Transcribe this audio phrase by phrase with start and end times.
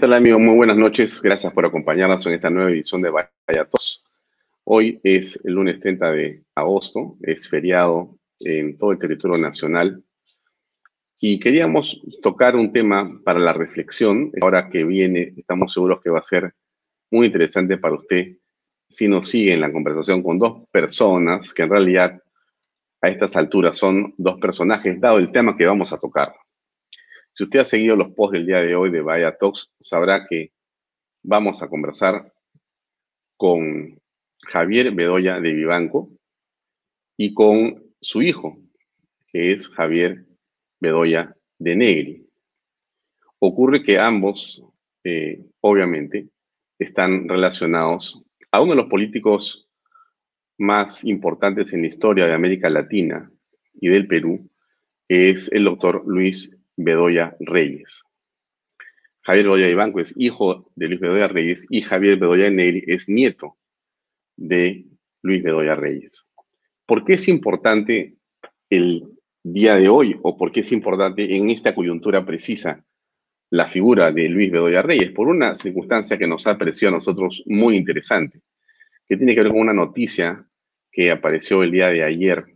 [0.00, 0.38] ¿Qué tal, amigo?
[0.38, 1.20] Muy buenas noches.
[1.20, 4.02] Gracias por acompañarnos en esta nueva edición de Vaya Tos.
[4.64, 10.02] Hoy es el lunes 30 de agosto, es feriado en todo el territorio nacional
[11.18, 14.32] y queríamos tocar un tema para la reflexión.
[14.40, 16.54] Ahora que viene, estamos seguros que va a ser
[17.10, 18.38] muy interesante para usted
[18.88, 22.22] si nos sigue en la conversación con dos personas que en realidad
[23.02, 26.32] a estas alturas son dos personajes, dado el tema que vamos a tocar.
[27.34, 30.52] Si usted ha seguido los posts del día de hoy de Vaya Talks, sabrá que
[31.22, 32.32] vamos a conversar
[33.36, 34.00] con
[34.48, 36.10] Javier Bedoya de Vivanco
[37.16, 38.58] y con su hijo,
[39.28, 40.26] que es Javier
[40.80, 42.26] Bedoya de Negri.
[43.38, 44.62] Ocurre que ambos,
[45.04, 46.28] eh, obviamente,
[46.78, 49.68] están relacionados a uno de los políticos
[50.58, 53.30] más importantes en la historia de América Latina
[53.74, 54.50] y del Perú,
[55.08, 58.04] que es el doctor Luis Bedoya Reyes.
[59.22, 63.58] Javier Bedoya Ibanco es hijo de Luis Bedoya Reyes y Javier Bedoya Negri es nieto
[64.36, 64.86] de
[65.22, 66.26] Luis Bedoya Reyes.
[66.86, 68.16] ¿Por qué es importante
[68.70, 69.04] el
[69.42, 72.82] día de hoy o por qué es importante en esta coyuntura precisa
[73.50, 75.12] la figura de Luis Bedoya Reyes?
[75.12, 78.40] Por una circunstancia que nos ha parecido a nosotros muy interesante,
[79.06, 80.46] que tiene que ver con una noticia
[80.90, 82.46] que apareció el día de ayer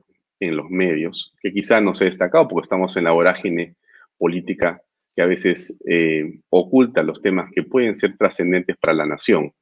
[0.41, 3.77] en los medios, que quizá no se ha destacado porque estamos en la vorágine
[4.19, 4.81] política
[5.15, 9.53] que a veces eh, oculta los temas que pueden ser trascendentes para la nación.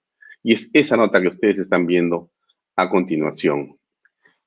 [0.43, 2.31] Y es esa nota que ustedes están viendo
[2.77, 3.77] a continuación.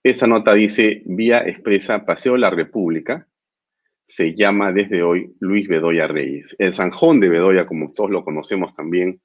[0.03, 3.27] Esa nota dice, vía expresa Paseo de la República,
[4.07, 6.55] se llama desde hoy Luis Bedoya Reyes.
[6.59, 9.21] El Sanjón de Bedoya, como todos lo conocemos también,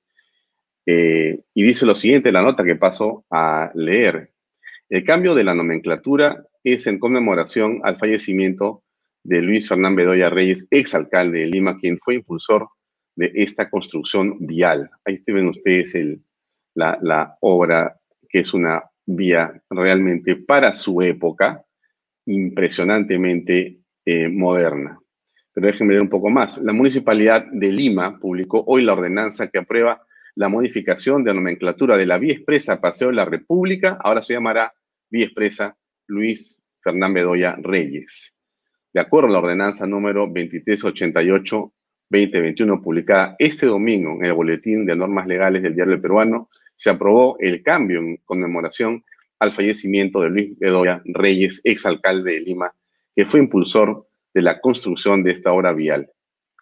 [0.87, 4.33] eh, y dice lo siguiente, la nota que paso a leer.
[4.89, 8.83] El cambio de la nomenclatura es en conmemoración al fallecimiento
[9.31, 12.69] de Luis Fernán Bedoya Reyes, exalcalde de Lima, quien fue impulsor
[13.15, 14.91] de esta construcción vial.
[15.05, 15.97] Ahí ven ustedes
[16.75, 17.97] la, obra,
[18.29, 21.65] que es una vía realmente para su época,
[22.27, 24.99] impresionantemente eh, moderna.
[25.55, 26.59] Pero déjenme ver un poco más.
[26.59, 30.03] La Municipalidad de Lima publicó hoy la ordenanza que aprueba
[30.35, 34.73] la modificación de nomenclatura de la vía expresa Paseo de la República, ahora se llamará
[35.09, 35.77] vía expresa
[36.09, 38.37] Luis Fernán Bedoya Reyes.
[38.93, 45.29] De acuerdo a la ordenanza número 2388-2021, publicada este domingo en el Boletín de Normas
[45.29, 49.05] Legales del Diario Peruano, se aprobó el cambio en conmemoración
[49.39, 52.73] al fallecimiento de Luis Bedoya Reyes, exalcalde de Lima,
[53.15, 56.11] que fue impulsor de la construcción de esta obra vial,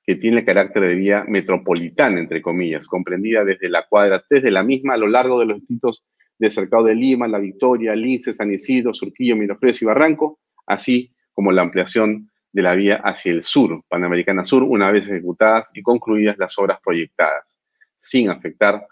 [0.04, 4.92] que tiene carácter de vía metropolitana, entre comillas, comprendida desde la cuadra, desde la misma
[4.94, 6.04] a lo largo de los distritos
[6.38, 11.52] de Cercado de Lima, La Victoria, Lince, San Isidro, Surquillo, Miraflores y Barranco, así como
[11.52, 16.36] la ampliación de la vía hacia el sur, Panamericana Sur, una vez ejecutadas y concluidas
[16.36, 17.60] las obras proyectadas,
[17.96, 18.84] sin afectar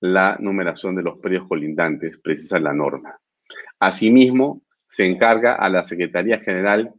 [0.00, 3.16] la numeración de los predios colindantes, precisa la norma.
[3.78, 6.92] Asimismo, se encarga a la Secretaría General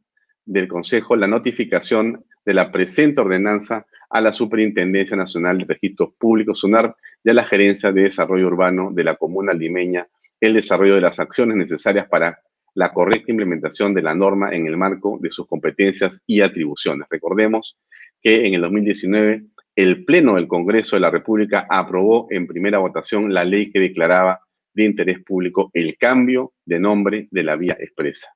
[0.46, 6.60] del Consejo la notificación de la presente ordenanza a la Superintendencia Nacional de Registros Públicos,
[6.60, 10.08] SUNAR, y a la Gerencia de Desarrollo Urbano de la Comuna Limeña,
[10.40, 12.40] el desarrollo de las acciones necesarias para
[12.76, 17.08] la correcta implementación de la norma en el marco de sus competencias y atribuciones.
[17.10, 17.78] Recordemos
[18.22, 23.34] que en el 2019 el Pleno del Congreso de la República aprobó en primera votación
[23.34, 24.42] la ley que declaraba
[24.74, 28.30] de interés público el cambio de nombre de la vía expresa.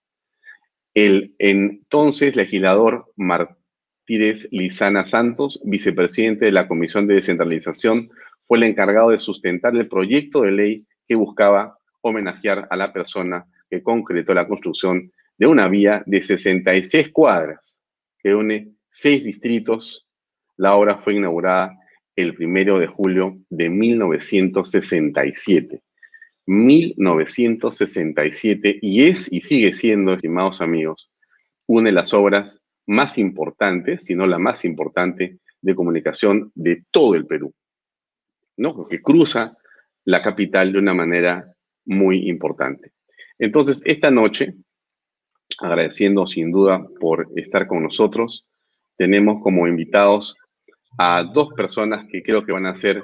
[0.93, 8.09] El entonces legislador Martínez Lizana Santos, vicepresidente de la Comisión de Descentralización,
[8.47, 13.45] fue el encargado de sustentar el proyecto de ley que buscaba homenajear a la persona
[13.69, 17.83] que concretó la construcción de una vía de 66 cuadras
[18.21, 20.05] que une seis distritos.
[20.57, 21.79] La obra fue inaugurada
[22.15, 25.81] el primero de julio de 1967.
[26.45, 31.11] 1967 y es y sigue siendo, estimados amigos,
[31.67, 37.13] una de las obras más importantes, si no la más importante, de comunicación de todo
[37.15, 37.53] el Perú,
[38.57, 38.87] ¿no?
[38.87, 39.55] Que cruza
[40.05, 41.53] la capital de una manera
[41.85, 42.93] muy importante.
[43.39, 44.53] Entonces, esta noche,
[45.59, 48.45] agradeciendo sin duda por estar con nosotros,
[48.97, 50.35] tenemos como invitados
[50.97, 53.03] a dos personas que creo que van a ser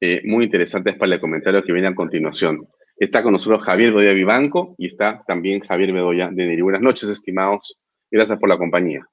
[0.00, 2.68] eh, muy interesantes para el comentario que viene a continuación.
[2.96, 6.62] Está con nosotros Javier Bedoya Vivanco y está también Javier Bedoya de Neri.
[6.62, 7.78] Buenas noches, estimados.
[8.10, 9.06] Gracias por la compañía.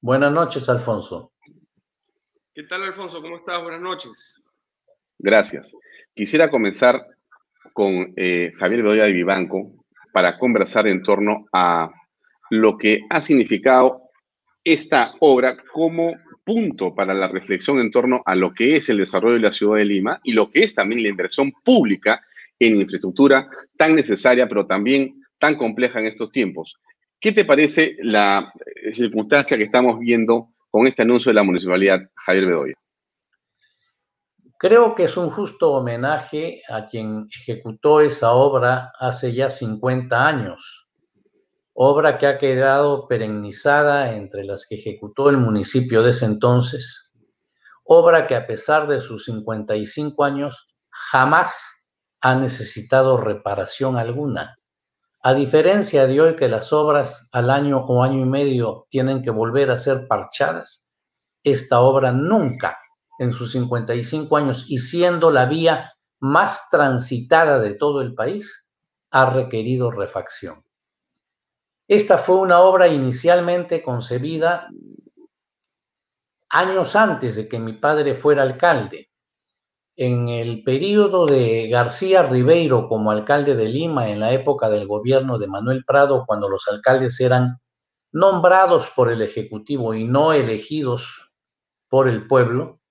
[0.00, 1.32] Buenas noches, Alfonso.
[2.54, 3.20] ¿Qué tal, Alfonso?
[3.20, 3.62] ¿Cómo estás?
[3.62, 4.42] Buenas noches.
[5.18, 5.74] Gracias.
[6.14, 7.06] Quisiera comenzar
[7.72, 9.81] con eh, Javier Bedoya de Vivanco,
[10.12, 11.90] para conversar en torno a
[12.50, 14.02] lo que ha significado
[14.64, 16.14] esta obra como
[16.44, 19.76] punto para la reflexión en torno a lo que es el desarrollo de la ciudad
[19.76, 22.20] de Lima y lo que es también la inversión pública
[22.58, 26.76] en infraestructura tan necesaria, pero también tan compleja en estos tiempos.
[27.20, 28.52] ¿Qué te parece la
[28.92, 32.81] circunstancia que estamos viendo con este anuncio de la municipalidad, Javier Bedoya?
[34.62, 40.88] Creo que es un justo homenaje a quien ejecutó esa obra hace ya 50 años,
[41.74, 47.12] obra que ha quedado perennizada entre las que ejecutó el municipio de ese entonces,
[47.82, 54.58] obra que a pesar de sus 55 años jamás ha necesitado reparación alguna.
[55.24, 59.30] A diferencia de hoy que las obras al año o año y medio tienen que
[59.32, 60.92] volver a ser parchadas,
[61.42, 62.78] esta obra nunca
[63.22, 68.72] en sus 55 años y siendo la vía más transitada de todo el país,
[69.10, 70.64] ha requerido refacción.
[71.88, 74.68] Esta fue una obra inicialmente concebida
[76.50, 79.10] años antes de que mi padre fuera alcalde.
[79.96, 85.38] En el periodo de García Ribeiro como alcalde de Lima, en la época del gobierno
[85.38, 87.58] de Manuel Prado, cuando los alcaldes eran
[88.10, 91.32] nombrados por el Ejecutivo y no elegidos
[91.88, 92.81] por el pueblo,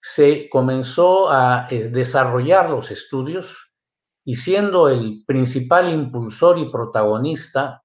[0.00, 3.72] se comenzó a eh, desarrollar los estudios
[4.24, 7.82] y siendo el principal impulsor y protagonista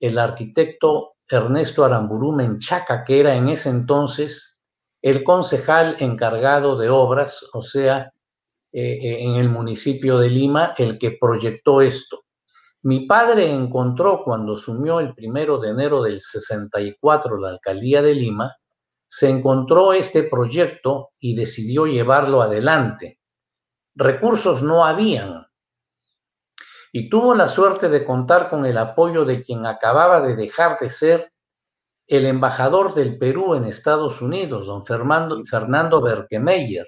[0.00, 4.62] el arquitecto Ernesto Aramburú Menchaca, que era en ese entonces
[5.02, 8.12] el concejal encargado de obras, o sea,
[8.72, 12.24] eh, eh, en el municipio de Lima, el que proyectó esto.
[12.82, 18.54] Mi padre encontró cuando asumió el primero de enero del 64 la alcaldía de Lima,
[19.08, 23.18] se encontró este proyecto y decidió llevarlo adelante.
[23.94, 25.46] Recursos no habían.
[26.92, 30.90] Y tuvo la suerte de contar con el apoyo de quien acababa de dejar de
[30.90, 31.32] ser
[32.06, 36.86] el embajador del Perú en Estados Unidos, don Fernando, Fernando Berkemeyer,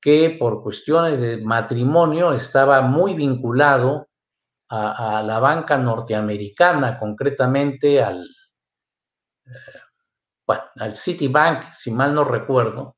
[0.00, 4.08] que por cuestiones de matrimonio estaba muy vinculado
[4.68, 8.26] a, a la banca norteamericana, concretamente al,
[10.46, 12.96] bueno, al Citibank, si mal no recuerdo,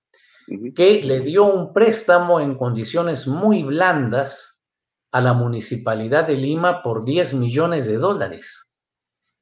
[0.74, 4.64] que le dio un préstamo en condiciones muy blandas
[5.12, 8.76] a la municipalidad de Lima por 10 millones de dólares.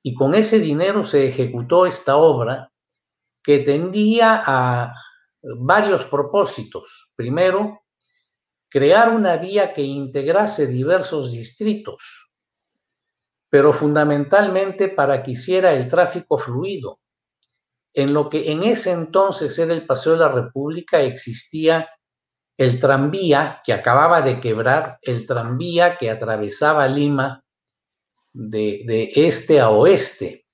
[0.02, 2.70] Y con ese dinero se ejecutó esta obra
[3.42, 4.92] que tendía a
[5.58, 7.10] varios propósitos.
[7.16, 7.82] Primero,
[8.68, 12.30] crear una vía que integrase diversos distritos,
[13.48, 17.00] pero fundamentalmente para que hiciera el tráfico fluido
[17.94, 21.88] en lo que en ese entonces era el Paseo de la República, existía
[22.56, 27.44] el tranvía que acababa de quebrar, el tranvía que atravesaba Lima
[28.32, 30.44] de, este a oeste.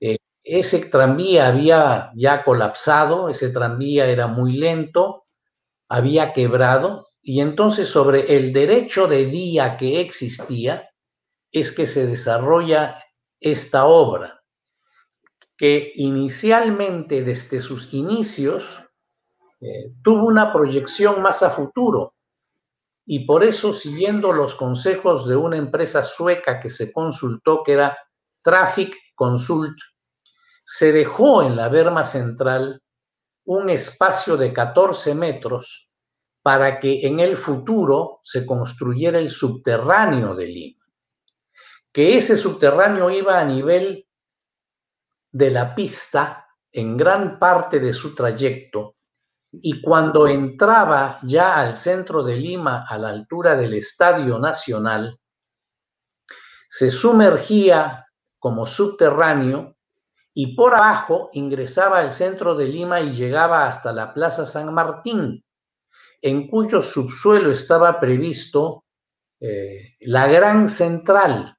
[0.00, 5.26] Eh, ese tranvía había ya colapsado, ese tranvía era muy lento,
[5.88, 10.90] había quebrado, y entonces sobre el derecho de día que existía
[11.52, 12.90] es que se desarrolla
[13.40, 14.43] esta obra
[15.56, 18.82] que inicialmente desde sus inicios
[19.60, 22.14] eh, tuvo una proyección más a futuro.
[23.06, 27.96] Y por eso siguiendo los consejos de una empresa sueca que se consultó que era
[28.42, 29.78] Traffic Consult,
[30.64, 32.82] se dejó en la berma central
[33.44, 35.92] un espacio de 14 metros
[36.42, 40.84] para que en el futuro se construyera el subterráneo de Lima,
[41.92, 44.03] que ese subterráneo iba a nivel
[45.34, 48.94] de la pista en gran parte de su trayecto
[49.50, 55.18] y cuando entraba ya al centro de Lima a la altura del Estadio Nacional,
[56.68, 58.06] se sumergía
[58.38, 59.76] como subterráneo
[60.32, 65.44] y por abajo ingresaba al centro de Lima y llegaba hasta la Plaza San Martín,
[66.22, 68.84] en cuyo subsuelo estaba previsto
[69.40, 71.56] eh, la Gran Central.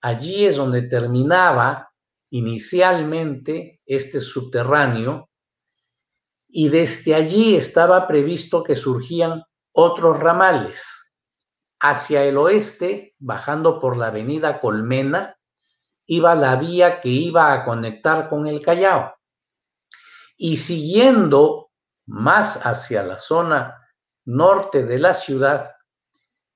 [0.00, 1.93] Allí es donde terminaba
[2.34, 5.30] inicialmente este subterráneo
[6.48, 11.20] y desde allí estaba previsto que surgían otros ramales.
[11.78, 15.38] Hacia el oeste, bajando por la avenida Colmena,
[16.06, 19.14] iba la vía que iba a conectar con el Callao.
[20.36, 21.70] Y siguiendo
[22.06, 23.78] más hacia la zona
[24.24, 25.73] norte de la ciudad,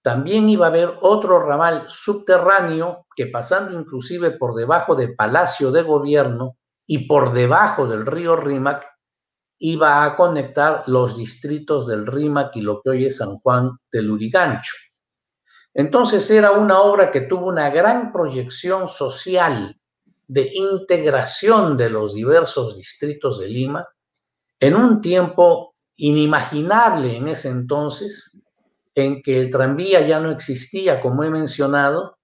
[0.08, 5.82] también iba a haber otro ramal subterráneo que pasando inclusive por debajo de Palacio de
[5.82, 8.88] Gobierno y por debajo del río Rímac,
[9.58, 14.10] iba a conectar los distritos del Rímac y lo que hoy es San Juan del
[14.10, 14.72] Urigancho.
[15.74, 19.78] Entonces era una obra que tuvo una gran proyección social
[20.26, 23.86] de integración de los diversos distritos de Lima
[24.58, 28.40] en un tiempo inimaginable en ese entonces,
[29.04, 32.18] en que el tranvía ya no existía, como he mencionado,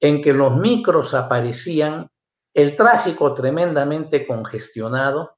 [0.00, 2.08] en que los micros aparecían,
[2.54, 5.36] el tráfico tremendamente congestionado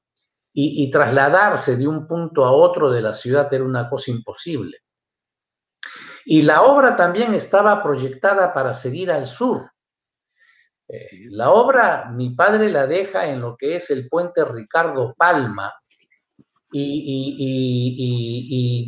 [0.53, 4.79] y, trasladarse de un punto a otro de la ciudad era una cosa imposible.
[6.25, 9.61] Y la obra también estaba proyectada para seguir al sur.
[10.87, 15.71] Eh, la obra, mi padre la deja en lo que es el puente Ricardo Palma,
[16.71, 18.11] y,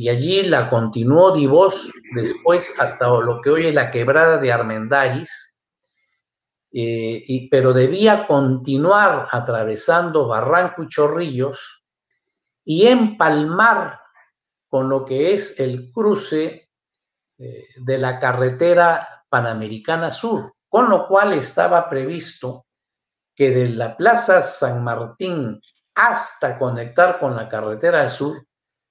[0.04, 5.64] de allí la continuó Divos después hasta lo que hoy es la quebrada de Armendáriz,
[6.74, 11.84] eh, y, pero debía continuar atravesando Barranco y Chorrillos
[12.64, 14.00] y empalmar
[14.70, 16.70] con lo que es el cruce
[17.38, 22.68] eh, de la carretera Panamericana Sur, con lo cual estaba previsto
[23.36, 25.58] que de la Plaza San Martín
[25.96, 28.46] hasta conectar con la carretera sur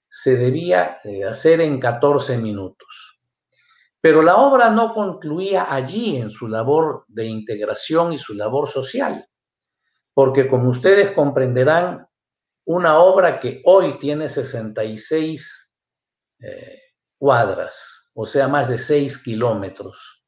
[0.09, 3.21] se debía eh, hacer en 14 minutos.
[4.01, 9.29] Pero la obra no concluía allí en su labor de integración y su labor social,
[10.15, 12.07] porque como ustedes comprenderán,
[12.65, 15.75] una obra que hoy tiene 66
[16.41, 16.81] eh,
[17.19, 20.25] cuadras, o sea, más de 6 kilómetros,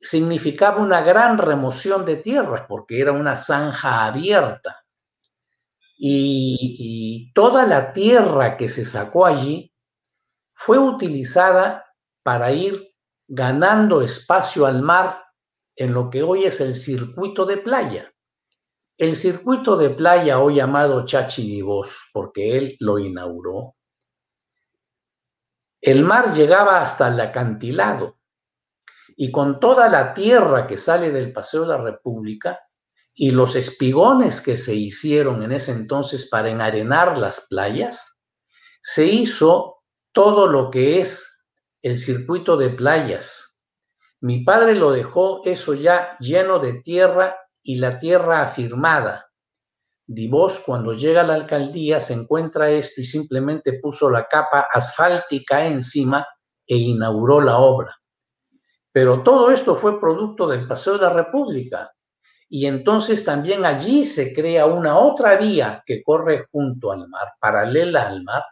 [0.00, 4.81] significaba una gran remoción de tierras, porque era una zanja abierta
[6.04, 9.72] y, toda la tierra que se sacó allí
[10.52, 11.86] fue utilizada
[12.24, 12.92] para ir
[13.28, 15.22] ganando espacio al mar
[15.76, 18.12] en lo que hoy es el circuito de playa.
[18.98, 21.62] El circuito de playa, hoy llamado Chachi
[22.12, 23.76] porque él lo inauguró,
[25.80, 28.18] el mar llegaba hasta el acantilado
[29.16, 32.60] y con toda la tierra que sale del Paseo de la República,
[33.14, 38.20] y los espigones que se hicieron en ese entonces para enarenar las playas,
[38.80, 41.48] se hizo todo lo que es
[41.82, 43.66] el circuito de playas.
[44.20, 49.26] Mi padre lo dejó eso ya lleno de tierra y la tierra afirmada.
[50.06, 55.66] Divos cuando llega a la alcaldía se encuentra esto y simplemente puso la capa asfáltica
[55.66, 56.26] encima
[56.66, 57.96] e inauguró la obra.
[58.92, 61.92] Pero todo esto fue producto del Paseo de la República
[62.54, 68.06] y entonces también allí se crea una otra vía que corre junto al mar, paralela
[68.06, 68.44] al mar,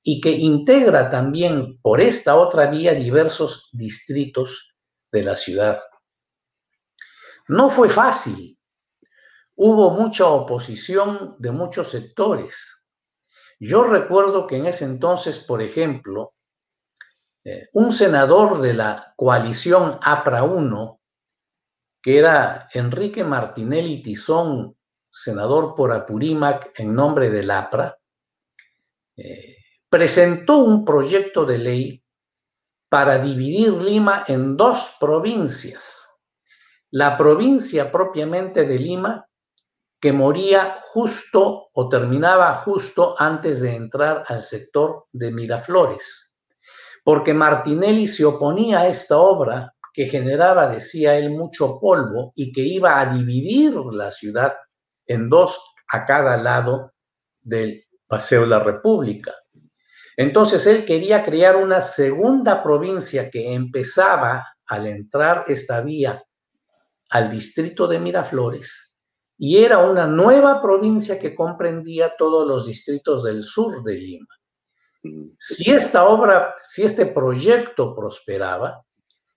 [0.00, 4.76] y que integra también por esta otra vía diversos distritos
[5.10, 5.80] de la ciudad.
[7.48, 8.56] No fue fácil.
[9.56, 12.88] Hubo mucha oposición de muchos sectores.
[13.58, 16.34] Yo recuerdo que en ese entonces, por ejemplo,
[17.42, 21.00] eh, un senador de la coalición APRA 1,
[22.02, 24.76] que era Enrique Martinelli Tizón,
[25.10, 27.96] senador por Apurímac en nombre del APRA,
[29.16, 29.56] eh,
[29.88, 32.04] presentó un proyecto de ley
[32.88, 36.20] para dividir Lima en dos provincias.
[36.90, 39.26] La provincia propiamente de Lima,
[40.00, 46.36] que moría justo o terminaba justo antes de entrar al sector de Miraflores,
[47.04, 52.62] porque Martinelli se oponía a esta obra que generaba, decía él, mucho polvo y que
[52.62, 54.54] iba a dividir la ciudad
[55.06, 56.92] en dos a cada lado
[57.40, 59.34] del Paseo de la República.
[60.16, 66.18] Entonces él quería crear una segunda provincia que empezaba al entrar esta vía
[67.10, 68.98] al distrito de Miraflores
[69.36, 74.28] y era una nueva provincia que comprendía todos los distritos del sur de Lima.
[75.38, 78.84] Si esta obra, si este proyecto prosperaba,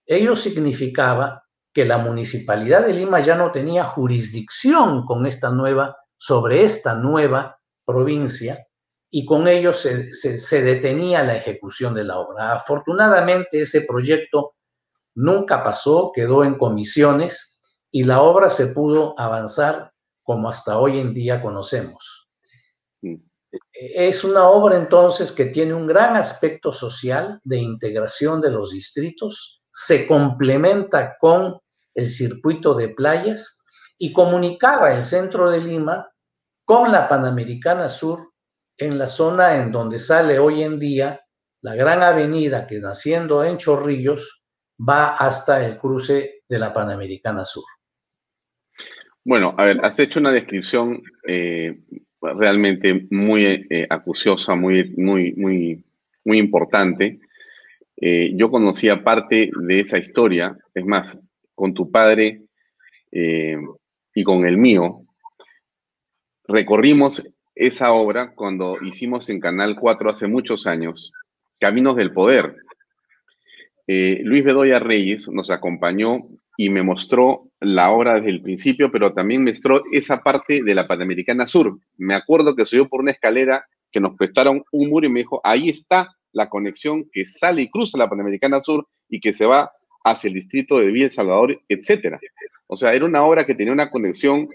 [0.05, 1.43] ello significaba
[1.73, 7.59] que la municipalidad de Lima ya no tenía jurisdicción con esta nueva, sobre esta nueva
[7.85, 8.65] provincia
[9.11, 12.53] y con ello se, se, detenía la ejecución de la obra.
[12.53, 14.55] Afortunadamente ese proyecto
[15.15, 19.91] nunca pasó, quedó en comisiones y la obra se pudo avanzar
[20.23, 22.29] como hasta hoy en día conocemos.
[23.01, 23.15] Mm.
[23.71, 29.63] Es una obra entonces que tiene un gran aspecto social de integración de los distritos,
[29.77, 31.57] se complementa con
[31.93, 33.65] el circuito de playas
[33.97, 36.09] y comunicaba el centro de Lima
[36.63, 38.31] con la Panamericana Sur
[38.77, 41.19] en la zona en donde sale hoy en día
[41.61, 44.45] la gran avenida que naciendo en Chorrillos
[44.77, 47.65] va hasta el cruce de la Panamericana Sur.
[49.25, 51.81] Bueno, a ver, has hecho una descripción eh,
[52.21, 55.83] realmente muy eh, acuciosa, muy, muy, muy,
[56.23, 57.19] muy importante
[57.97, 61.17] eh, yo conocía parte de esa historia, es más,
[61.53, 62.41] con tu padre
[63.11, 63.57] eh,
[64.13, 65.01] y con el mío,
[66.47, 71.13] recorrimos esa obra cuando hicimos en Canal 4 hace muchos años,
[71.59, 72.57] Caminos del Poder.
[73.87, 79.13] Eh, Luis Bedoya Reyes nos acompañó y me mostró la obra desde el principio, pero
[79.13, 81.77] también me mostró esa parte de la Panamericana Sur.
[81.97, 85.39] Me acuerdo que subió por una escalera que nos prestaron un muro y me dijo,
[85.43, 89.71] ahí está la conexión que sale y cruza la Panamericana Sur y que se va
[90.03, 92.19] hacia el distrito de Villa El Salvador, etcétera.
[92.67, 94.49] O sea, era una obra que tenía una conexión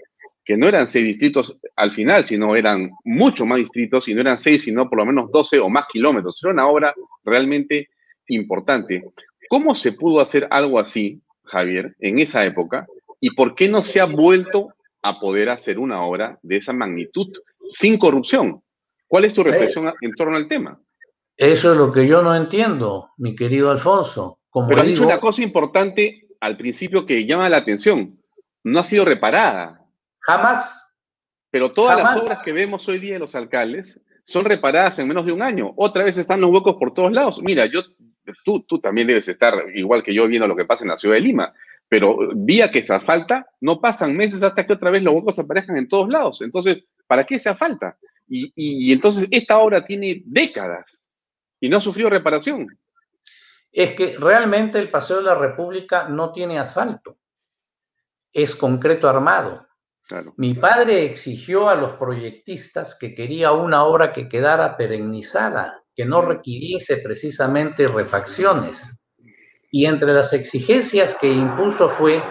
[0.45, 4.39] que no eran seis distritos al final, sino eran mucho más distritos, y no eran
[4.39, 6.39] seis, sino por lo menos doce o más kilómetros.
[6.43, 7.89] Era una obra realmente
[8.27, 9.03] importante.
[9.49, 12.87] ¿Cómo se pudo hacer algo así, Javier, en esa época?
[13.19, 14.69] ¿Y por qué no se ha vuelto
[15.01, 17.27] a poder hacer una obra de esa magnitud
[17.71, 18.61] sin corrupción?
[19.07, 20.79] ¿Cuál es tu reflexión en torno al tema?
[21.37, 24.39] Eso es lo que yo no entiendo, mi querido Alfonso.
[24.49, 28.19] Como Pero has dicho una cosa importante al principio que llama la atención.
[28.63, 29.85] No ha sido reparada.
[30.19, 30.99] Jamás.
[31.49, 35.25] Pero todas las obras que vemos hoy día de los alcaldes son reparadas en menos
[35.25, 35.73] de un año.
[35.75, 37.41] Otra vez están los huecos por todos lados.
[37.41, 37.81] Mira, yo,
[38.45, 41.15] tú, tú también debes estar igual que yo viendo lo que pasa en la ciudad
[41.15, 41.53] de Lima.
[41.89, 45.75] Pero vía que se falta, no pasan meses hasta que otra vez los huecos aparezcan
[45.75, 46.41] en todos lados.
[46.41, 47.97] Entonces, ¿para qué se falta?
[48.29, 51.09] Y, entonces esta obra tiene décadas
[51.61, 52.67] y no ha sufrido reparación.
[53.71, 57.17] Es que realmente el Paseo de la República no tiene asfalto,
[58.33, 59.65] es concreto armado.
[60.35, 66.21] Mi padre exigió a los proyectistas que quería una obra que quedara perennizada, que no
[66.21, 69.05] requiriese precisamente refacciones.
[69.71, 72.21] Y entre las exigencias que impuso fue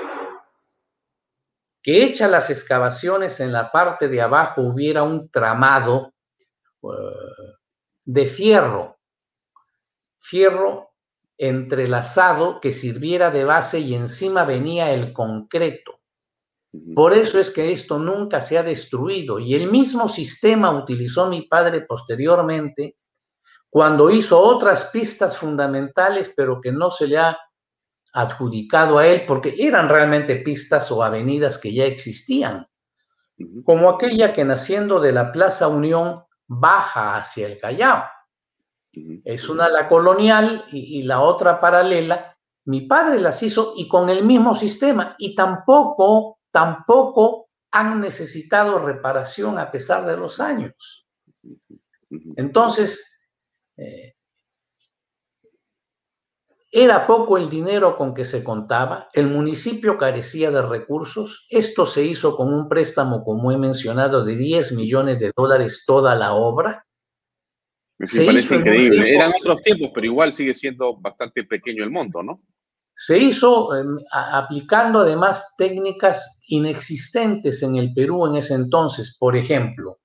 [1.82, 6.12] que hecha las excavaciones en la parte de abajo hubiera un tramado
[6.82, 6.86] eh,
[8.04, 8.99] de fierro,
[10.20, 10.90] fierro
[11.36, 16.00] entrelazado que sirviera de base y encima venía el concreto.
[16.94, 21.42] Por eso es que esto nunca se ha destruido y el mismo sistema utilizó mi
[21.42, 22.96] padre posteriormente
[23.68, 27.38] cuando hizo otras pistas fundamentales, pero que no se le ha
[28.12, 32.66] adjudicado a él porque eran realmente pistas o avenidas que ya existían,
[33.64, 38.04] como aquella que naciendo de la Plaza Unión baja hacia el Callao.
[38.92, 42.36] Es una la colonial y, la otra paralela.
[42.64, 49.58] Mi padre las hizo y con el mismo sistema y tampoco, tampoco han necesitado reparación
[49.58, 51.06] a pesar de los años.
[52.36, 53.28] Entonces,
[53.76, 54.14] eh,
[56.72, 62.04] era poco el dinero con que se contaba, el municipio carecía de recursos, esto se
[62.04, 66.86] hizo con un préstamo, como he mencionado, de 10 millones de dólares toda la obra.
[68.00, 69.14] Me parece increíble.
[69.14, 72.42] Eran otros tiempos, pero igual sigue siendo bastante pequeño el monto, ¿no?
[72.94, 79.16] Se hizo em, aplicando además técnicas inexistentes en el Perú en ese entonces.
[79.18, 80.00] Por ejemplo,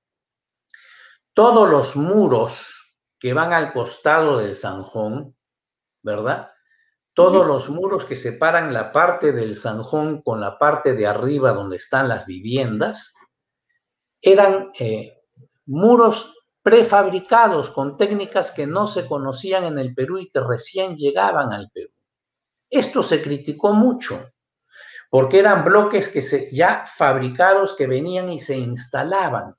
[1.34, 5.34] todos los muros que van al costado del Sanjón,
[6.04, 6.50] ¿verdad?
[7.14, 11.78] Todos los muros que separan la parte del Sanjón con la parte de arriba donde
[11.78, 13.16] están las viviendas
[14.22, 15.22] eran eh,
[15.66, 21.54] muros prefabricados con técnicas que no se conocían en el Perú y que recién llegaban
[21.54, 21.92] al Perú.
[22.72, 24.32] Esto se criticó mucho
[25.12, 29.54] porque eran bloques que se, ya fabricados que venían y se instalaban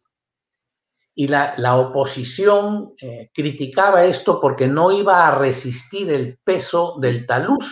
[1.15, 7.65] y la, oposición eh, criticaba esto porque no iba a resistir el peso del talud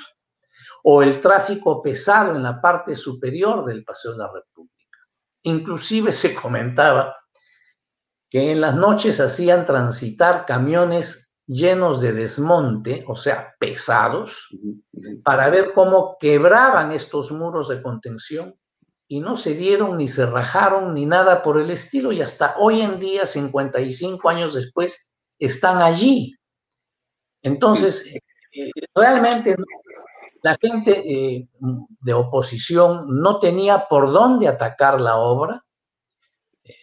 [0.85, 5.01] o el tráfico pesado en la parte superior del Paseo de la República.
[5.43, 7.17] Inclusive se comentaba
[8.31, 14.49] que en las noches hacían transitar camiones llenos de desmonte, o sea, pesados,
[15.23, 18.55] para ver cómo quebraban estos muros de contención
[19.07, 22.81] y no se dieron ni se rajaron ni nada por el estilo y hasta hoy
[22.81, 26.35] en día, 55 años después, están allí.
[27.43, 28.15] Entonces,
[28.53, 29.57] eh, realmente
[30.43, 31.49] la gente eh,
[32.01, 35.64] de oposición no tenía por dónde atacar la obra,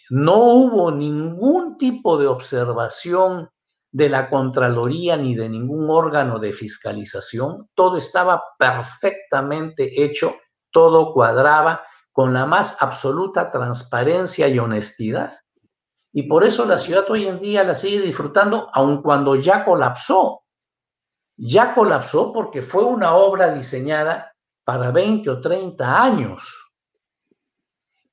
[0.10, 3.50] no hubo ningún tipo de observación
[3.92, 10.36] de la Contraloría ni de ningún órgano de fiscalización, todo estaba perfectamente hecho,
[10.72, 15.34] todo cuadraba con la más absoluta transparencia y honestidad.
[16.14, 20.44] Y por eso la ciudad hoy en día la sigue disfrutando, aun cuando ya colapsó.
[21.38, 26.61] Ya colapsó porque fue una obra diseñada para 20 o 30 años.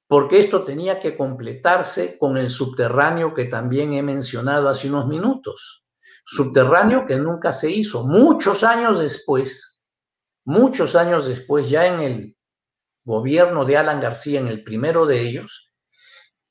[0.08, 5.84] Porque esto tenía que completarse con el subterráneo que también he mencionado hace unos minutos.
[6.24, 8.06] Subterráneo que nunca se hizo.
[8.06, 9.84] Muchos años después,
[10.44, 12.36] muchos años después, ya en el
[13.04, 15.72] gobierno de Alan García en el primero de ellos,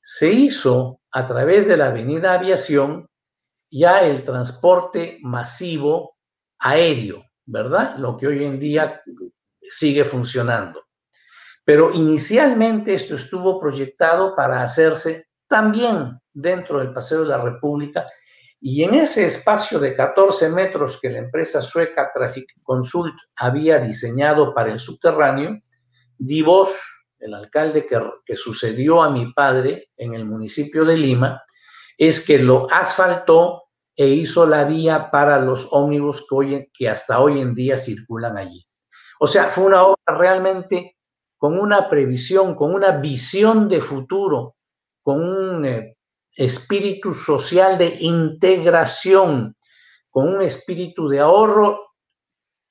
[0.00, 3.08] se hizo a través de la avenida Aviación
[3.70, 6.16] ya el transporte masivo
[6.58, 7.96] aéreo, ¿verdad?
[7.98, 9.02] Lo que hoy en día
[9.60, 10.87] sigue funcionando.
[11.68, 18.06] Pero inicialmente esto estuvo proyectado para hacerse también dentro del Paseo de la República
[18.58, 24.54] y en ese espacio de 14 metros que la empresa sueca Traffic Consult había diseñado
[24.54, 25.60] para el subterráneo,
[26.16, 26.80] Divos,
[27.18, 31.42] el alcalde que, sucedió a mi padre en el municipio de Lima,
[31.98, 37.42] es que lo asfaltó e hizo la vía para los ómnibus que, que hasta hoy
[37.42, 38.66] en día circulan allí.
[39.20, 40.94] O sea, fue una obra realmente
[41.38, 44.56] con una previsión, con una visión de futuro,
[45.02, 45.96] con un eh,
[46.32, 49.56] espíritu social de integración,
[50.10, 51.94] con un espíritu de ahorro,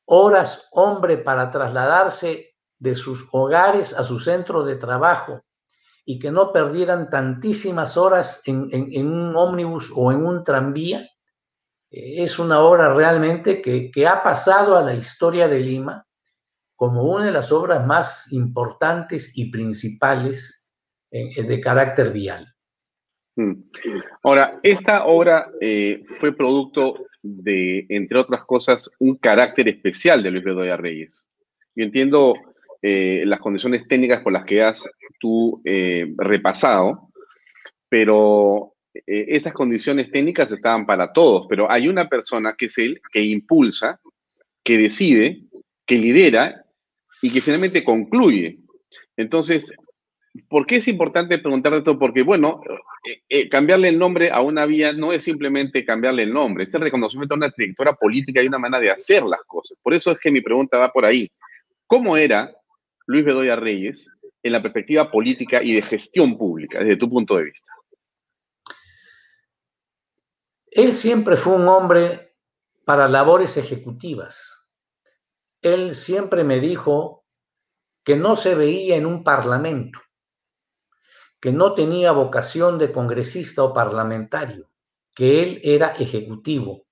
[0.05, 5.41] horas hombre para trasladarse de sus hogares a su centro de trabajo
[6.05, 10.99] y que no perdieran tantísimas horas en, un ómnibus o en un tranvía,
[11.89, 16.06] eh, es una obra realmente que, que ha pasado a la historia de Lima
[16.77, 20.69] como una de las obras más importantes y principales
[21.11, 22.47] eh, de carácter vial.
[23.37, 23.53] Mm.
[24.23, 30.43] Ahora, esta obra eh, fue producto de, entre otras cosas, un carácter especial de Luis
[30.43, 31.29] Bedoya Reyes.
[31.75, 32.33] Yo entiendo
[32.81, 37.09] eh, las condiciones técnicas por las que has tú eh, repasado,
[37.89, 38.73] pero
[39.05, 43.99] esas condiciones técnicas estaban para todos, pero hay una persona que es él, que impulsa,
[44.63, 45.43] que decide,
[45.85, 46.65] que lidera
[47.21, 48.59] y que finalmente concluye.
[49.15, 49.75] Entonces,
[50.49, 51.97] ¿Por qué es importante preguntar esto?
[51.97, 52.61] Porque, bueno,
[53.07, 56.73] eh, eh, cambiarle el nombre a una vía no es simplemente cambiarle el nombre, es
[56.73, 59.77] el reconocimiento de una trayectoria política y una manera de hacer las cosas.
[59.81, 61.31] Por eso es que mi pregunta va por ahí.
[61.85, 62.53] ¿Cómo era
[63.05, 64.11] Luis Bedoya Reyes
[64.43, 67.71] en la perspectiva política y de gestión pública, desde tu punto de vista?
[70.69, 72.33] Él siempre fue un hombre
[72.85, 74.56] para labores ejecutivas.
[75.73, 77.25] Él siempre me dijo
[78.03, 79.99] que no se veía en un parlamento
[81.39, 84.69] que no tenía vocación de congresista o parlamentario,
[85.15, 86.85] que él era ejecutivo.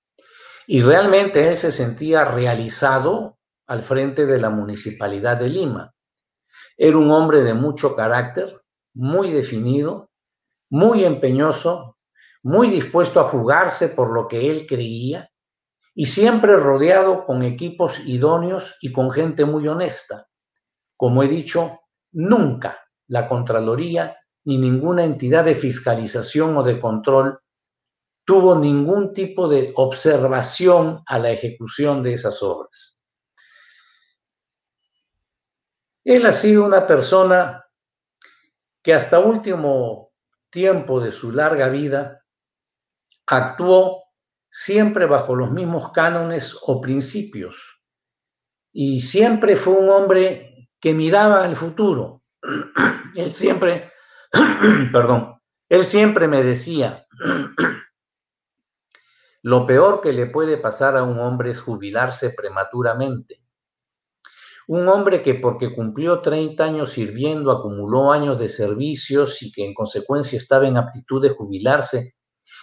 [0.68, 5.96] Y realmente él se sentía realizado al frente de la Municipalidad de Lima.
[6.78, 8.62] Era un hombre de mucho carácter,
[8.94, 10.12] muy definido,
[10.70, 11.98] muy empeñoso,
[12.44, 15.32] muy dispuesto a jugarse por lo que él creía
[15.96, 20.28] y siempre rodeado con equipos idóneos y con gente muy honesta.
[20.98, 21.80] Como he dicho,
[22.12, 27.40] nunca la Contraloría ni ninguna entidad de fiscalización o de control
[28.26, 33.06] tuvo ningún tipo de observación a la ejecución de esas obras.
[36.04, 37.66] Él ha sido una persona
[38.84, 40.12] que hasta último
[40.50, 42.24] tiempo de su larga vida
[43.28, 44.05] actuó
[44.58, 47.82] siempre bajo los mismos cánones o principios
[48.72, 52.24] y siempre fue un hombre que miraba al futuro.
[53.16, 53.92] Él siempre
[54.94, 57.06] perdón, él siempre me decía,
[59.44, 63.44] lo peor que le puede pasar a un hombre es jubilarse prematuramente.
[64.68, 69.74] Un hombre que porque cumplió 30 años sirviendo, acumuló años de servicios y que en
[69.74, 72.15] consecuencia estaba en aptitud de jubilarse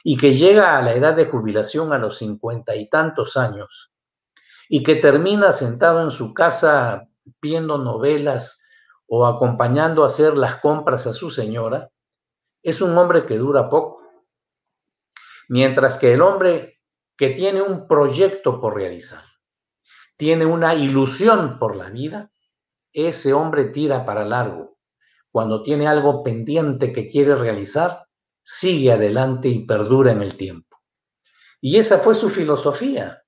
[0.05, 3.93] y que llega a la edad de jubilación a los cincuenta y tantos años
[4.69, 7.09] y que termina sentado en su casa
[7.41, 8.65] viendo novelas
[9.07, 11.91] o acompañando a hacer las compras a su señora,
[12.63, 14.03] es un hombre que dura poco.
[15.49, 16.81] Mientras que el hombre
[17.17, 19.25] que tiene un proyecto por realizar,
[20.17, 22.33] tiene una ilusión por la vida,
[22.93, 24.79] ese hombre tira para largo.
[25.31, 28.07] Cuando tiene algo pendiente que quiere realizar,
[28.43, 30.79] sigue adelante y perdura en el tiempo.
[31.61, 33.23] Y esa fue su filosofía.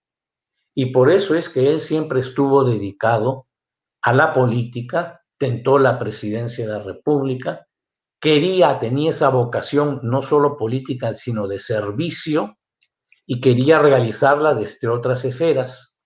[0.75, 3.47] Y por eso es que él siempre estuvo dedicado
[4.03, 7.67] a la política tentó la presidencia de la República,
[8.21, 12.57] quería, tenía esa vocación no solo política, sino de servicio,
[13.27, 16.01] y quería realizarla desde otras esferas.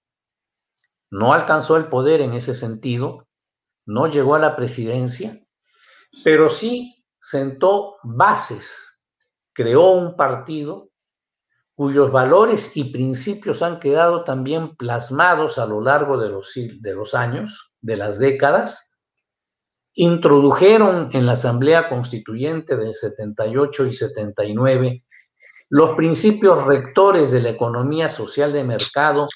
[1.10, 3.28] No alcanzó el poder en ese sentido,
[3.86, 5.40] no llegó a la presidencia,
[6.24, 8.97] pero sí sentó bases,
[9.58, 10.88] creó un partido
[11.74, 17.12] cuyos valores y principios han quedado también plasmados a lo largo de los, de los
[17.12, 19.00] años, de las décadas,
[19.94, 25.04] introdujeron en la Asamblea Constituyente del 78 y 79
[25.70, 29.26] los principios rectores de la economía social de mercado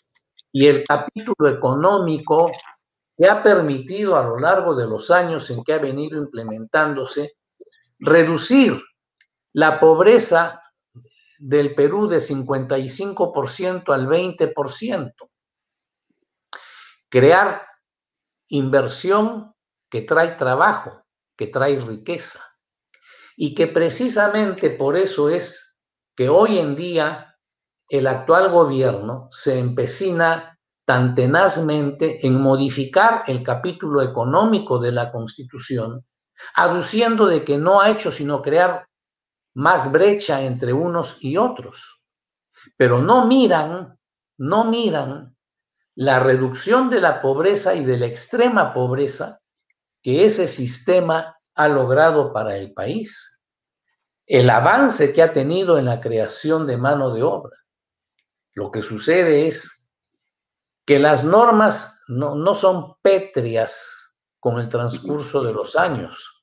[0.52, 2.48] y el capítulo económico
[3.18, 7.32] que ha permitido a lo largo de los años en que ha venido implementándose
[7.98, 8.80] reducir
[9.52, 10.62] la pobreza
[11.38, 15.12] del Perú de 55% al 20%,
[17.08, 17.62] crear
[18.48, 19.54] inversión
[19.90, 21.04] que trae trabajo,
[21.36, 22.40] que trae riqueza,
[23.36, 25.76] y que precisamente por eso es
[26.16, 27.36] que hoy en día
[27.88, 36.04] el actual gobierno se empecina tan tenazmente en modificar el capítulo económico de la Constitución,
[36.54, 38.86] aduciendo de que no ha hecho sino crear
[39.54, 42.02] más brecha entre unos y otros.
[42.76, 43.98] Pero no miran,
[44.38, 45.36] no miran
[45.94, 49.40] la reducción de la pobreza y de la extrema pobreza
[50.02, 53.42] que ese sistema ha logrado para el país.
[54.26, 57.56] El avance que ha tenido en la creación de mano de obra.
[58.54, 59.92] Lo que sucede es
[60.86, 66.41] que las normas no, no son pétreas con el transcurso de los años.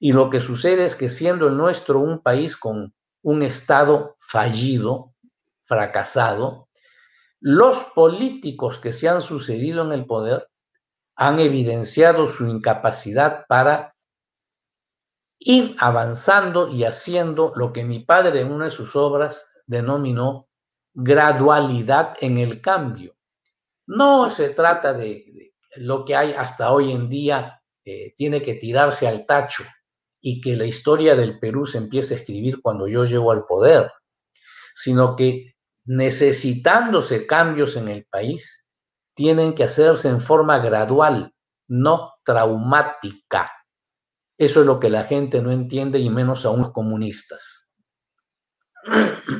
[0.00, 5.14] Y lo que sucede es que siendo el nuestro un país con un Estado fallido,
[5.64, 6.68] fracasado,
[7.40, 10.48] los políticos que se han sucedido en el poder
[11.16, 13.94] han evidenciado su incapacidad para
[15.38, 20.48] ir avanzando y haciendo lo que mi padre en una de sus obras denominó
[20.92, 23.14] gradualidad en el cambio.
[23.86, 29.06] No se trata de, lo que hay hasta hoy en día, eh, tiene que tirarse
[29.06, 29.64] al tacho
[30.26, 33.90] y que la historia del Perú se empiece a escribir cuando yo llego al poder,
[34.74, 35.52] sino que
[35.84, 38.66] necesitándose cambios en el país,
[39.12, 41.34] tienen que hacerse en forma gradual,
[41.68, 43.52] no traumática.
[44.38, 47.76] Eso es lo que la gente no entiende y menos aún los comunistas.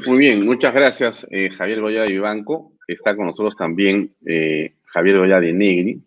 [0.06, 2.74] Muy bien, muchas gracias eh, Javier Goya de Vivanco.
[2.86, 6.04] Está con nosotros también eh, Javier Goya de Negri,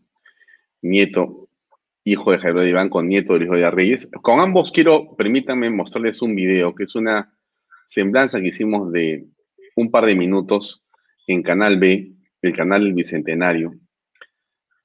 [0.83, 1.46] nieto,
[2.11, 4.09] hijo de Javier de Vivanco, nieto del hijo de Reyes.
[4.21, 7.33] Con ambos quiero, permítanme mostrarles un video que es una
[7.85, 9.25] semblanza que hicimos de
[9.75, 10.85] un par de minutos
[11.27, 13.73] en Canal B, el canal Bicentenario.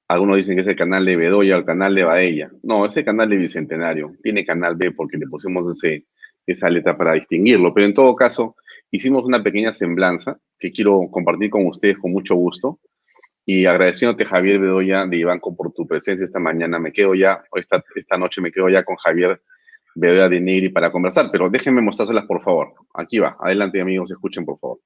[0.09, 2.51] Algunos dicen que es el canal de Bedoya o el canal de Baella.
[2.65, 4.17] No, ese canal de Bicentenario.
[4.23, 6.07] Tiene canal B porque le pusimos ese,
[6.45, 7.73] esa letra para distinguirlo.
[7.73, 8.57] Pero en todo caso,
[8.91, 12.81] hicimos una pequeña semblanza que quiero compartir con ustedes con mucho gusto.
[13.45, 16.79] Y agradeciéndote, Javier Bedoya de Ibanco, por tu presencia esta mañana.
[16.79, 19.41] Me quedo ya, esta, esta noche me quedo ya con Javier
[19.95, 21.29] Bedoya de Negri para conversar.
[21.33, 22.75] Pero déjenme mostrárselas, por favor.
[22.95, 23.37] Aquí va.
[23.41, 24.79] Adelante, amigos, escuchen, por favor.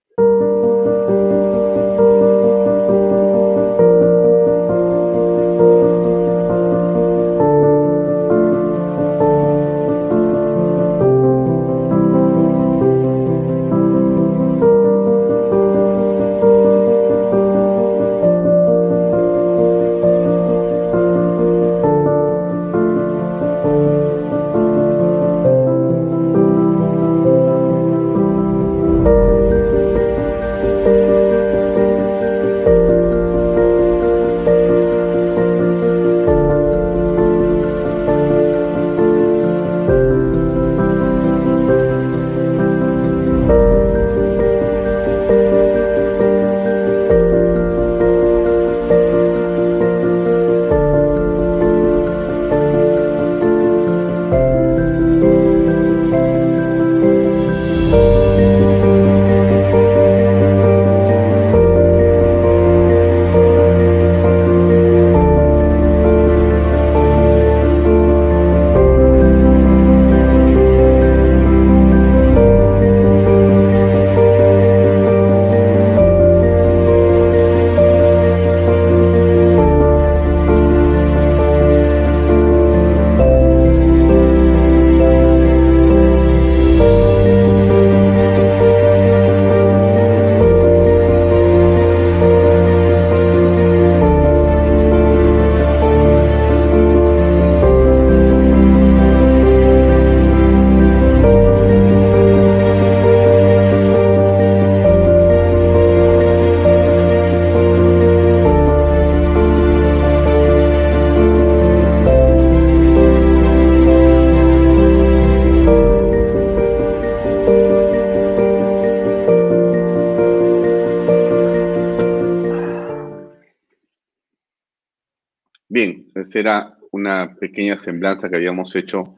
[126.36, 129.16] Era una pequeña semblanza que habíamos hecho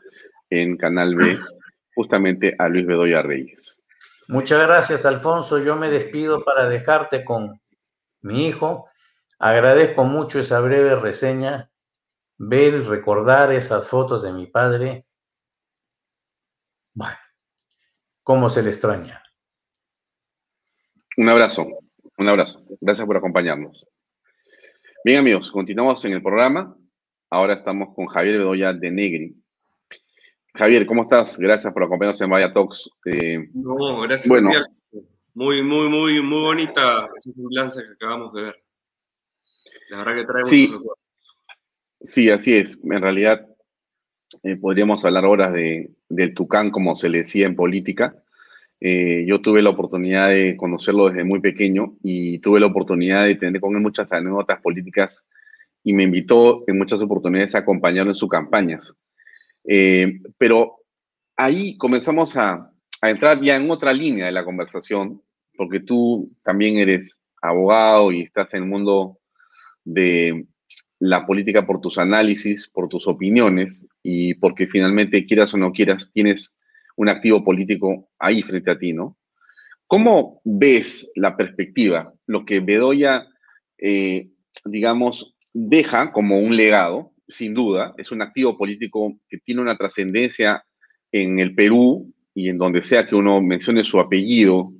[0.50, 1.38] en Canal B,
[1.94, 3.84] justamente a Luis Bedoya Reyes.
[4.28, 5.58] Muchas gracias, Alfonso.
[5.58, 7.60] Yo me despido para dejarte con
[8.20, 8.88] mi hijo,
[9.38, 11.70] Agradezco mucho esa breve reseña,
[12.38, 15.06] ver y recordar esas fotos de mi padre.
[16.92, 17.16] Bueno,
[18.24, 19.22] cómo se le extraña.
[21.16, 21.68] Un abrazo,
[22.16, 22.64] un abrazo.
[22.80, 23.86] Gracias por acompañarnos.
[25.04, 26.76] Bien, amigos, continuamos en el programa.
[27.30, 29.36] Ahora estamos con Javier Bedoya de Negri.
[30.54, 31.38] Javier, ¿cómo estás?
[31.38, 32.90] Gracias por acompañarnos en Vaya Talks.
[33.04, 34.28] Eh, no, gracias.
[34.28, 34.50] Bueno,
[35.34, 38.56] muy, muy, muy, muy bonita esa semblanza que acabamos de ver.
[39.90, 40.72] La verdad que trae sí,
[42.00, 42.80] Sí, así es.
[42.82, 43.46] En realidad,
[44.42, 48.16] eh, podríamos hablar horas de, del Tucán, como se le decía en política.
[48.80, 53.34] Eh, yo tuve la oportunidad de conocerlo desde muy pequeño y tuve la oportunidad de
[53.34, 55.26] tener con él muchas anécdotas políticas
[55.82, 58.96] y me invitó en muchas oportunidades a acompañarlo en sus campañas.
[59.64, 60.78] Eh, pero
[61.36, 62.70] ahí comenzamos a,
[63.02, 65.22] a, entrar ya en otra línea de la conversación,
[65.56, 69.18] porque tú también eres abogado y estás en el mundo
[69.84, 70.46] de
[71.00, 76.10] la política por tus análisis, por tus opiniones y porque finalmente, quieras o no quieras,
[76.12, 76.56] tienes
[76.96, 79.16] un activo político ahí frente a ti, ¿no?
[79.86, 83.26] ¿Cómo ves la perspectiva, lo que Bedoya,
[83.78, 84.28] eh,
[84.64, 85.34] digamos,
[85.66, 90.64] deja como un legado, sin duda, es un activo político que tiene una trascendencia
[91.10, 94.72] en el Perú y en donde sea que uno mencione su apellido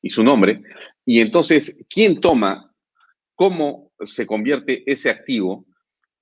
[0.00, 0.62] y su nombre.
[1.04, 2.72] Y entonces, ¿quién toma,
[3.34, 5.66] cómo se convierte ese activo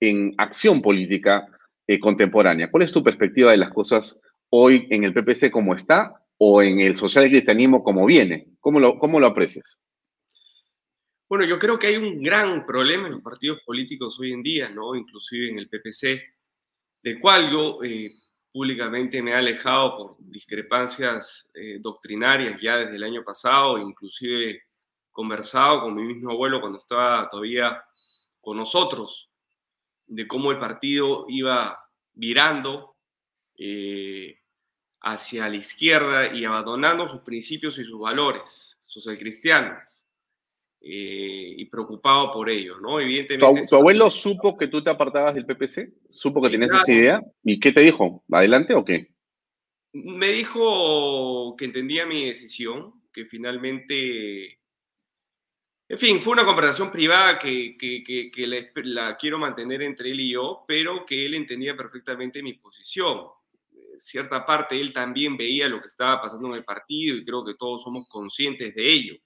[0.00, 1.46] en acción política
[1.86, 2.70] eh, contemporánea?
[2.70, 6.80] ¿Cuál es tu perspectiva de las cosas hoy en el PPC como está o en
[6.80, 8.48] el social cristianismo como viene?
[8.60, 9.82] ¿Cómo lo, cómo lo aprecias?
[11.28, 14.70] Bueno, yo creo que hay un gran problema en los partidos políticos hoy en día,
[14.70, 14.94] ¿no?
[14.94, 16.22] Inclusive en el PPC,
[17.02, 18.14] del cual yo eh,
[18.50, 24.62] públicamente me he alejado por discrepancias eh, doctrinarias ya desde el año pasado, inclusive
[25.12, 27.84] conversado con mi mismo abuelo cuando estaba todavía
[28.40, 29.30] con nosotros,
[30.06, 31.78] de cómo el partido iba
[32.14, 32.96] virando
[33.58, 34.40] eh,
[35.02, 39.97] hacia la izquierda y abandonando sus principios y sus valores socialcristianos.
[40.80, 43.00] Eh, y preocupado por ello, ¿no?
[43.00, 43.66] Evidentemente.
[43.66, 45.92] ¿Tu, abuelo supo que tú te apartabas del PPC?
[46.08, 47.20] ¿Supo que tenías esa idea?
[47.42, 48.24] ¿Y qué te dijo?
[48.30, 49.08] ¿Adelante o qué?
[49.92, 54.60] Me dijo que entendía mi decisión, que finalmente.
[55.90, 58.30] En fin, fue una conversación privada que, que,
[58.84, 63.26] la, quiero mantener entre él y yo, pero que él entendía perfectamente mi posición.
[63.96, 67.54] cierta parte, él también veía lo que estaba pasando en el partido y creo que
[67.54, 69.16] todos somos conscientes de ello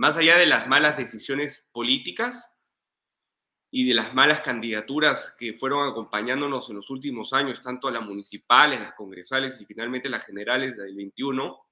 [0.00, 2.56] más allá de las malas decisiones políticas
[3.70, 8.00] y de las malas candidaturas que fueron acompañándonos en los últimos años, tanto a las
[8.00, 11.66] municipales, las congresales y finalmente las generales del 21,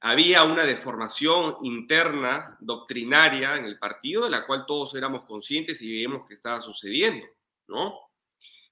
[0.00, 5.90] había una deformación interna, doctrinaria en el partido, de la cual todos éramos conscientes y
[5.90, 7.26] veíamos que estaba sucediendo,
[7.66, 7.94] ¿no?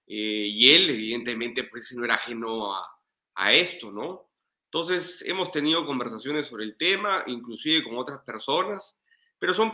[0.06, 2.86] Eh, y él, evidentemente, pues no era ajeno a,
[3.36, 4.28] a esto, ¿no?
[4.66, 9.00] Entonces, hemos tenido conversaciones sobre el tema, inclusive con otras personas,
[9.38, 9.72] pero son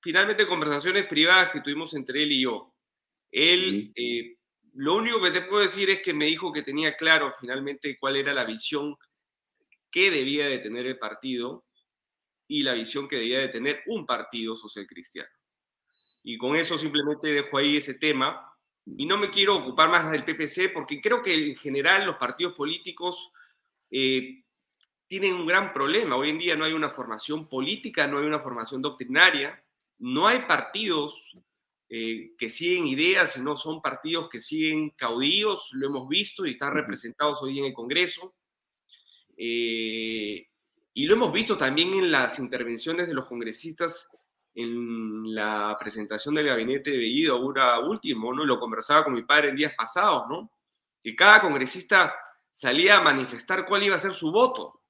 [0.00, 2.74] finalmente conversaciones privadas que tuvimos entre él y yo.
[3.30, 4.38] Él, eh,
[4.74, 8.16] lo único que te puedo decir es que me dijo que tenía claro finalmente cuál
[8.16, 8.96] era la visión
[9.90, 11.66] que debía de tener el partido
[12.48, 15.30] y la visión que debía de tener un partido social cristiano.
[16.22, 18.46] Y con eso simplemente dejo ahí ese tema.
[18.96, 22.54] Y no me quiero ocupar más del PPC porque creo que en general los partidos
[22.54, 23.32] políticos
[23.90, 24.44] eh,
[25.06, 26.16] tienen un gran problema.
[26.16, 29.62] Hoy en día no hay una formación política, no hay una formación doctrinaria,
[29.98, 31.36] no hay partidos
[31.88, 36.72] eh, que siguen ideas, sino son partidos que siguen caudillos, lo hemos visto y están
[36.72, 38.34] representados hoy en el Congreso.
[39.36, 40.46] Eh,
[40.94, 44.08] y lo hemos visto también en las intervenciones de los congresistas
[44.54, 48.44] en la presentación del gabinete de Bellido ahora último, ¿no?
[48.44, 50.52] Lo conversaba con mi padre en días pasados, ¿no?
[51.02, 52.14] Que cada congresista
[52.50, 54.82] salía a manifestar cuál iba a ser su voto.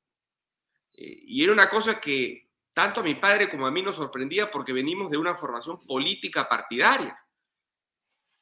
[0.92, 4.50] Eh, y era una cosa que tanto a mi padre como a mí nos sorprendía
[4.50, 7.18] porque venimos de una formación política partidaria.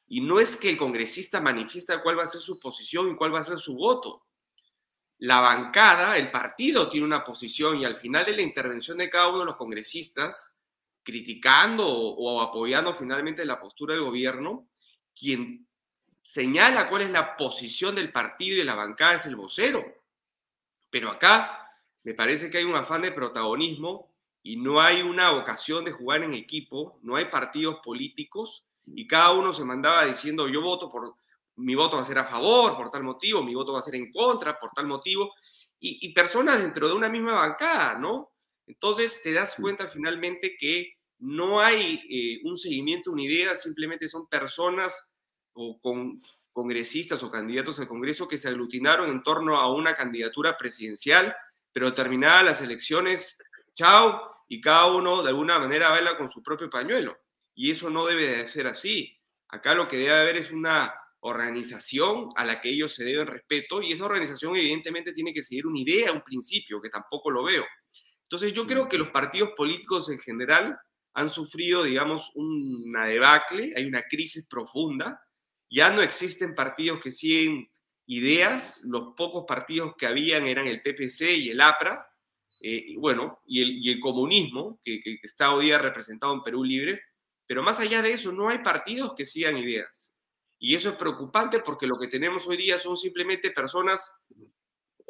[0.07, 3.33] Y no es que el congresista manifiesta cuál va a ser su posición y cuál
[3.33, 4.25] va a ser su voto.
[5.19, 9.27] La bancada, el partido tiene una posición y al final de la intervención de cada
[9.27, 10.57] uno de los congresistas,
[11.03, 14.69] criticando o, apoyando finalmente la postura del gobierno,
[15.13, 15.68] quien
[16.29, 19.83] señala cuál es la posición del partido y la bancada es el vocero.
[20.91, 21.67] Pero acá
[22.03, 24.13] me parece que hay un afán de protagonismo
[24.43, 29.31] y no hay una ocasión de jugar en equipo, no hay partidos políticos y cada
[29.31, 31.15] uno se mandaba diciendo yo voto por,
[31.55, 33.95] mi voto va a ser a favor por tal motivo, mi voto va a ser
[33.95, 35.33] en contra por tal motivo
[35.79, 38.33] y, personas dentro de una misma bancada, ¿no?
[38.67, 44.27] Entonces te das cuenta finalmente que no hay eh, un seguimiento, una idea, simplemente son
[44.27, 45.11] personas
[45.53, 46.21] o con,
[46.51, 51.33] congresistas o candidatos al Congreso que se aglutinaron en torno a una candidatura presidencial,
[51.71, 53.37] pero terminadas las elecciones,
[53.73, 57.17] chao, y cada uno de alguna manera baila con su propio pañuelo.
[57.55, 59.15] Y eso no debe de ser así.
[59.47, 63.81] Acá lo que debe haber es una organización a la que ellos se deben respeto
[63.81, 67.65] y esa organización evidentemente tiene que seguir una idea, un principio, que tampoco lo veo.
[68.23, 70.77] Entonces yo creo que los partidos políticos en general
[71.13, 75.21] han sufrido, digamos, una debacle, hay una crisis profunda,
[75.69, 77.69] ya no existen partidos que siguen
[78.07, 82.07] ideas, los pocos partidos que habían eran el PPC y el APRA,
[82.61, 87.01] eh, y bueno, y el, comunismo, que, que, está hoy día representado en Perú Libre,
[87.47, 90.15] pero más allá de eso, no hay partidos que sigan ideas.
[90.59, 94.13] Y eso es preocupante porque lo que tenemos hoy día son simplemente personas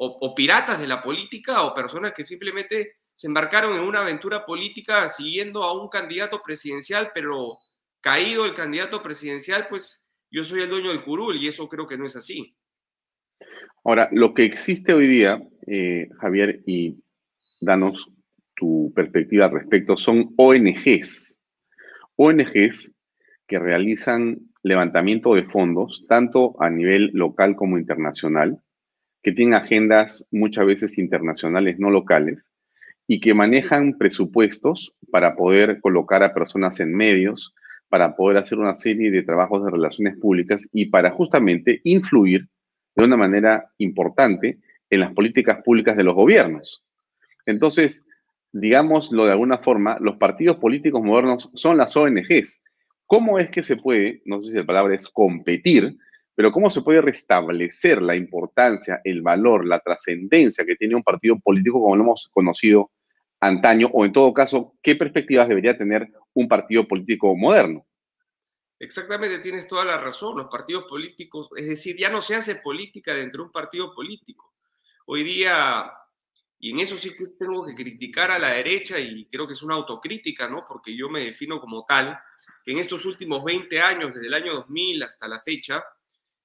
[0.02, 5.06] o, piratas de la política o personas que simplemente se embarcaron en una aventura política
[5.10, 7.58] siguiendo a un candidato presidencial, pero
[8.00, 11.98] caído el candidato presidencial, pues yo soy el dueño del curul y eso creo que
[11.98, 12.54] no es así.
[13.84, 17.02] Ahora, lo que existe hoy día, eh, Javier, y
[17.60, 18.08] danos
[18.54, 21.40] tu perspectiva al respecto, son ONGs.
[22.16, 22.94] ONGs
[23.46, 28.60] que realizan levantamiento de fondos, tanto a nivel local como internacional,
[29.22, 32.52] que tienen agendas muchas veces internacionales, no locales,
[33.06, 37.54] y que manejan presupuestos para poder colocar a personas en medios,
[37.90, 42.48] para poder hacer una serie de trabajos de relaciones públicas y para justamente influir
[42.96, 46.82] de una manera importante en las políticas públicas de los gobiernos.
[47.44, 48.06] Entonces,
[48.52, 52.62] digámoslo de alguna forma, los partidos políticos modernos son las ONGs,
[53.10, 55.96] ¿Cómo es que se puede, no sé si la palabra es competir,
[56.36, 61.36] pero cómo se puede restablecer la importancia, el valor, la trascendencia que tiene un partido
[61.40, 62.92] político como lo hemos conocido
[63.40, 67.86] antaño, o en todo caso, qué perspectivas debería tener un partido político moderno?
[68.78, 70.36] Exactamente, tienes toda la razón.
[70.36, 74.54] Los partidos políticos, es decir, ya no se hace política dentro de un partido político.
[75.06, 75.90] Hoy día,
[76.58, 79.62] y en eso sí que tengo que criticar a la derecha, y creo que es
[79.62, 80.64] una autocrítica, ¿no?
[80.66, 82.18] Porque yo me defino como tal
[82.64, 85.82] que en estos últimos 20 años, desde el año 2000 hasta la fecha,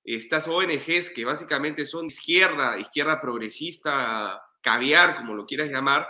[0.04, 6.08] estas ONGs que básicamente son izquierda, izquierda progresista, caviar, como lo quieras llamar,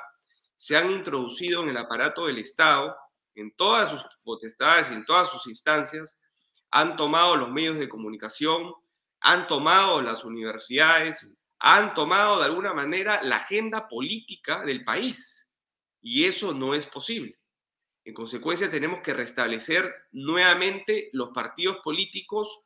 [0.56, 2.96] se han introducido en el aparato del Estado,
[3.36, 6.20] en todas sus potestades y en todas sus instancias,
[6.72, 8.74] han tomado los medios de comunicación,
[9.20, 15.50] han tomado las universidades, han tomado de alguna manera la agenda política del país.
[16.02, 17.40] Y eso no es posible.
[18.04, 22.62] En consecuencia, tenemos que restablecer nuevamente los partidos políticos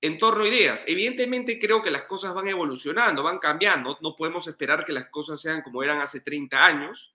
[0.00, 0.84] en torno a ideas.
[0.88, 3.96] Evidentemente creo que las cosas van evolucionando, van cambiando.
[4.02, 7.14] No podemos esperar que las cosas sean como eran hace 30 años.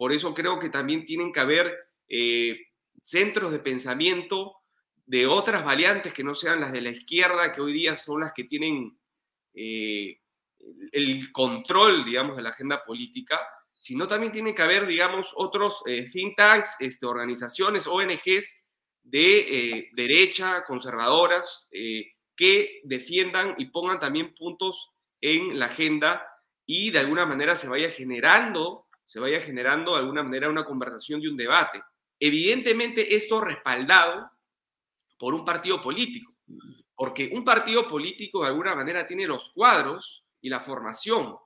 [0.00, 1.78] Por eso creo que también tienen que haber
[2.08, 2.58] eh,
[3.02, 4.56] centros de pensamiento
[5.04, 8.32] de otras variantes que no sean las de la izquierda, que hoy día son las
[8.32, 8.98] que tienen
[9.52, 10.18] eh,
[10.92, 13.38] el control, digamos, de la agenda política
[13.72, 18.66] sino también tiene que haber, digamos, otros eh, think tanks, este, organizaciones, ONGs
[19.02, 21.66] de derecha, conservadoras,
[22.36, 24.92] que defiendan y pongan también puntos
[25.22, 26.26] en la agenda
[26.66, 31.20] y de alguna manera se vaya generando, se vaya generando de alguna manera una conversación
[31.20, 31.82] y un debate.
[32.20, 34.30] Evidentemente esto respaldado
[35.18, 36.32] por un partido político,
[36.94, 41.36] porque un partido político de alguna manera tiene los cuadros y la formación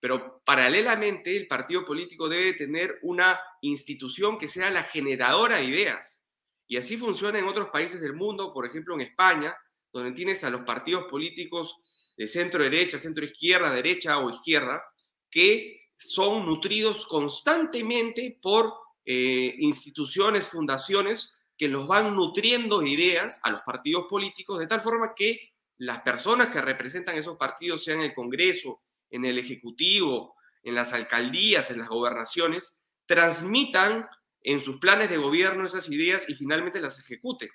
[0.00, 6.24] pero paralelamente el partido político debe tener una institución que sea la generadora de ideas.
[6.66, 9.54] Y así funciona en otros países del mundo, por ejemplo en España,
[9.92, 11.76] donde tienes a los partidos políticos
[12.16, 14.82] de centro derecha, centro izquierda, derecha o izquierda,
[15.30, 18.72] que son nutridos constantemente por
[19.04, 25.12] eh, instituciones, fundaciones que los van nutriendo ideas a los partidos políticos de tal forma
[25.14, 28.80] que las personas que representan esos partidos, sean el Congreso,
[29.10, 34.06] en el Ejecutivo, en las alcaldías, en las gobernaciones, transmitan
[34.42, 37.50] en sus planes de gobierno esas ideas y finalmente las ejecuten.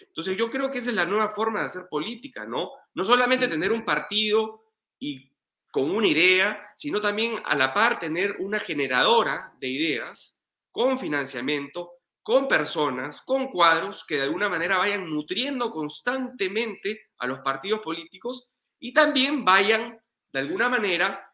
[0.00, 2.70] Entonces yo creo que esa es la nueva forma de hacer política, ¿no?
[2.94, 5.29] No solamente tener un partido y
[5.70, 10.40] con una idea, sino también a la par tener una generadora de ideas
[10.70, 11.92] con financiamiento,
[12.22, 18.48] con personas, con cuadros que de alguna manera vayan nutriendo constantemente a los partidos políticos
[18.78, 19.98] y también vayan
[20.32, 21.32] de alguna manera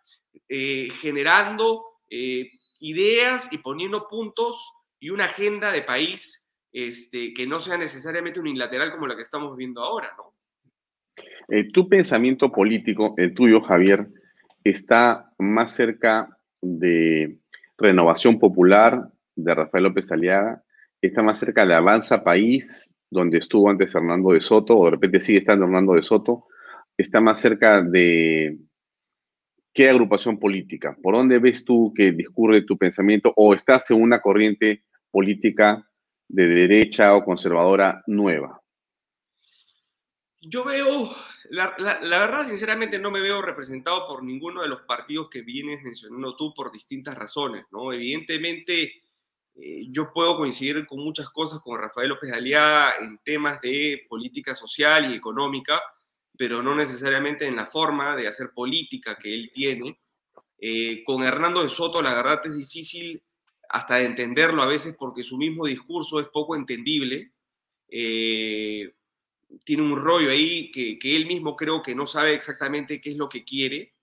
[0.49, 2.49] eh, generando eh,
[2.81, 8.93] ideas y poniendo puntos y una agenda de país este, que no sea necesariamente unilateral
[8.93, 10.15] como la que estamos viendo ahora.
[11.49, 14.09] Eh, tu pensamiento político, el tuyo, Javier,
[14.71, 17.39] está más cerca de
[17.79, 20.63] Renovación Popular, de Rafael López Aliaga,
[21.01, 25.21] está más cerca de Avanza País, donde estuvo antes Hernando de Soto, o de repente
[25.21, 26.47] sigue estando Hernando de Soto,
[26.97, 28.59] está más cerca de
[29.73, 30.97] qué agrupación política.
[31.03, 35.87] ¿Por dónde ves tú que discurre tu pensamiento o estás en una corriente política
[36.29, 38.61] de derecha o conservadora nueva?
[40.41, 41.09] Yo veo,
[41.51, 46.37] la, verdad, sinceramente, no me veo representado por ninguno de los partidos que vienes mencionando
[46.37, 47.93] tú por distintas razones, ¿no?
[47.93, 49.03] Evidentemente,
[49.55, 54.55] eh, yo puedo coincidir con muchas cosas con Rafael López Aliaga en temas de política
[54.55, 55.81] social y económica,
[56.37, 60.01] pero no necesariamente en la forma de hacer política que él tiene.
[60.59, 63.23] Eh, con Hernando de Soto, la verdad es difícil
[63.69, 67.33] hasta de entenderlo a veces porque su mismo discurso es poco entendible.
[67.89, 68.95] Eh,
[69.65, 73.29] tiene un rollo ahí que, él mismo creo que no sabe exactamente qué es lo
[73.29, 73.95] que quiere.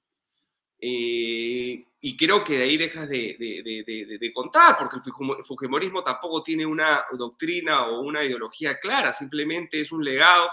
[0.79, 7.05] Eh, y creo que de ahí dejas de, contar, porque el Fujimorismo tampoco tiene una
[7.17, 10.49] doctrina o una ideología clara, simplemente es un legado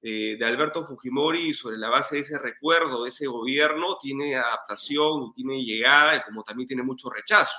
[0.00, 5.32] eh, de Alberto Fujimori sobre la base de ese recuerdo, de ese gobierno, tiene adaptación
[5.34, 7.58] tiene llegada y como también tiene mucho rechazo.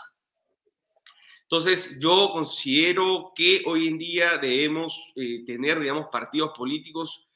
[1.52, 7.28] Entonces, yo considero que hoy en día debemos eh, tener, digamos, partidos políticos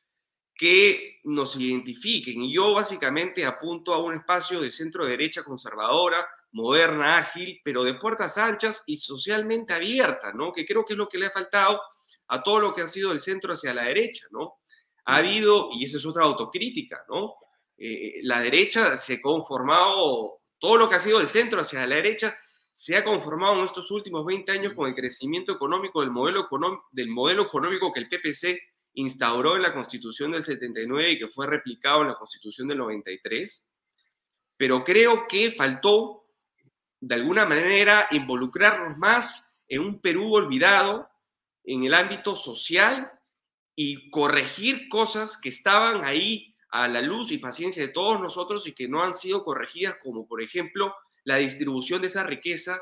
[0.53, 2.43] que nos identifiquen.
[2.43, 7.95] Y yo básicamente apunto a un espacio de centro derecha conservadora, moderna, ágil, pero de
[7.95, 10.51] puertas anchas y socialmente abierta, ¿no?
[10.51, 11.82] Que creo que es lo que le ha faltado
[12.28, 14.59] a todo lo que ha sido el centro hacia la derecha, ¿no?
[15.05, 17.34] Ha habido, y esa es otra autocrítica, ¿no?
[17.80, 21.95] Eh, la derecha se ha conformado, todo lo que ha sido del centro hacia la
[21.95, 22.38] derecha
[22.74, 26.49] se ha conformado en estos últimos 20 años con el crecimiento económico del modelo,
[26.91, 28.59] del modelo económico que el PPC
[28.95, 33.69] instauró en la Constitución del 79 y que fue replicado en la Constitución del 93.
[34.57, 36.26] Pero creo que faltó,
[36.99, 41.07] de alguna manera, involucrarnos más en un Perú olvidado
[41.63, 43.11] en el ámbito social
[43.76, 48.74] y corregir cosas que estaban ahí a la luz y paciencia de todos nosotros y
[48.74, 52.82] que no han sido corregidas, como por ejemplo la distribución de esa riqueza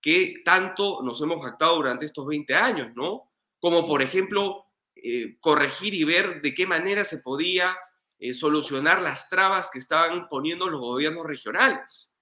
[0.00, 3.30] que tanto nos hemos jactado durante estos 20 años, ¿no?
[3.60, 4.66] Como por ejemplo,
[4.96, 7.76] eh, corregir y ver de qué manera se podía
[8.18, 12.16] eh, solucionar las trabas que estaban poniendo los gobiernos regionales,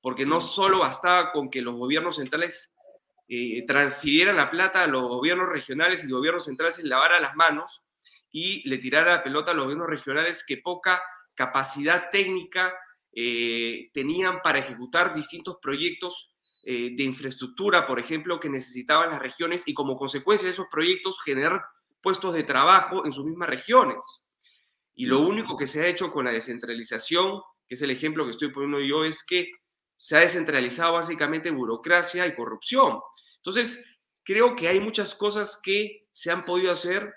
[0.00, 2.70] porque no solo bastaba con que los gobiernos centrales
[3.28, 7.34] eh, transfirieran la plata a los gobiernos regionales y los gobiernos centrales se lavaran las
[7.36, 7.82] manos
[8.30, 11.02] y le tirara la pelota a los gobiernos regionales que poca
[11.34, 12.78] capacidad técnica
[13.18, 19.66] eh, tenían para ejecutar distintos proyectos eh, de infraestructura, por ejemplo, que necesitaban las regiones
[19.66, 21.62] y como consecuencia de esos proyectos generar
[22.02, 24.26] puestos de trabajo en sus mismas regiones.
[24.94, 28.32] Y lo único que se ha hecho con la descentralización, que es el ejemplo que
[28.32, 29.50] estoy poniendo yo, es que
[29.96, 33.00] se ha descentralizado básicamente burocracia y corrupción.
[33.38, 33.82] Entonces,
[34.24, 37.14] creo que hay muchas cosas que se han podido hacer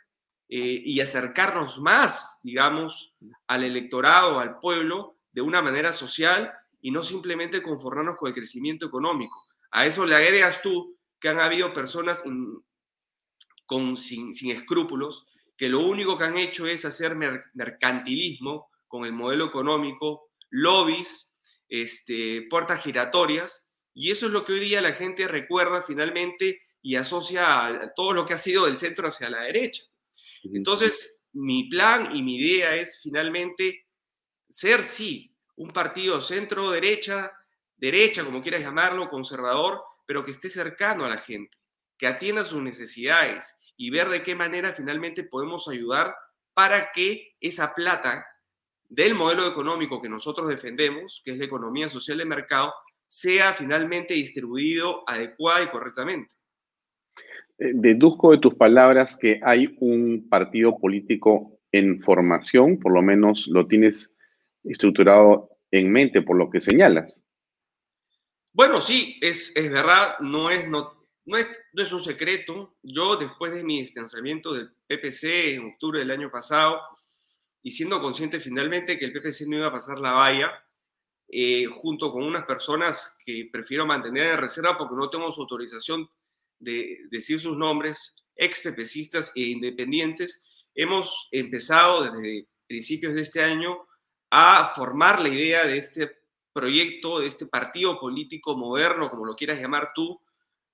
[0.47, 3.14] eh, y acercarnos más, digamos,
[3.47, 6.52] al electorado, al pueblo, de una manera social
[6.82, 9.36] y no simplemente conformarnos con el crecimiento económico.
[9.72, 12.24] A eso le agregas tú que han habido personas
[13.66, 15.28] con, sin, escrúpulos
[15.58, 17.16] que lo único que han hecho es hacer
[17.54, 21.34] mercantilismo con el modelo económico, lobbies,
[21.68, 26.96] este, puertas giratorias, y eso es lo que hoy día la gente recuerda finalmente y
[26.96, 29.84] asocia a todo lo que ha sido del centro hacia la derecha.
[30.44, 33.86] Entonces, mi plan y mi idea es finalmente
[34.50, 37.32] ser, sí, un partido centro-derecha,
[37.78, 41.58] derecha, como quieras llamarlo, conservador, pero que esté cercano a la gente,
[41.97, 46.16] que atienda sus necesidades y ver de qué manera finalmente podemos ayudar
[46.54, 48.26] para que esa plata
[48.89, 52.74] del modelo económico que nosotros defendemos, que es la economía social de mercado,
[53.06, 56.36] sea finalmente distribuido adecuada y correctamente.
[57.60, 63.47] Eh, deduzco de tus palabras que hay un partido político en formación, por lo menos
[63.47, 64.18] lo tienes
[64.64, 67.24] estructurado en mente por lo que señalas.
[68.53, 70.91] Bueno, sí, es, es verdad, no es, no,
[71.38, 72.76] es, no es un secreto.
[72.82, 76.82] Yo, después de mi distanciamiento del PPC en octubre del año pasado,
[77.62, 80.51] y siendo consciente finalmente que el PPC no iba a pasar la valla,
[81.32, 86.10] eh, junto con unas personas que prefiero mantener en reserva porque no tengo autorización
[86.57, 90.43] de decir sus nombres, ex PPCistas e independientes,
[90.74, 93.78] hemos empezado desde principios de este año
[94.30, 96.20] a formar la idea de este
[96.54, 100.22] proyecto, de este partido político moderno, como lo quieras llamar tú,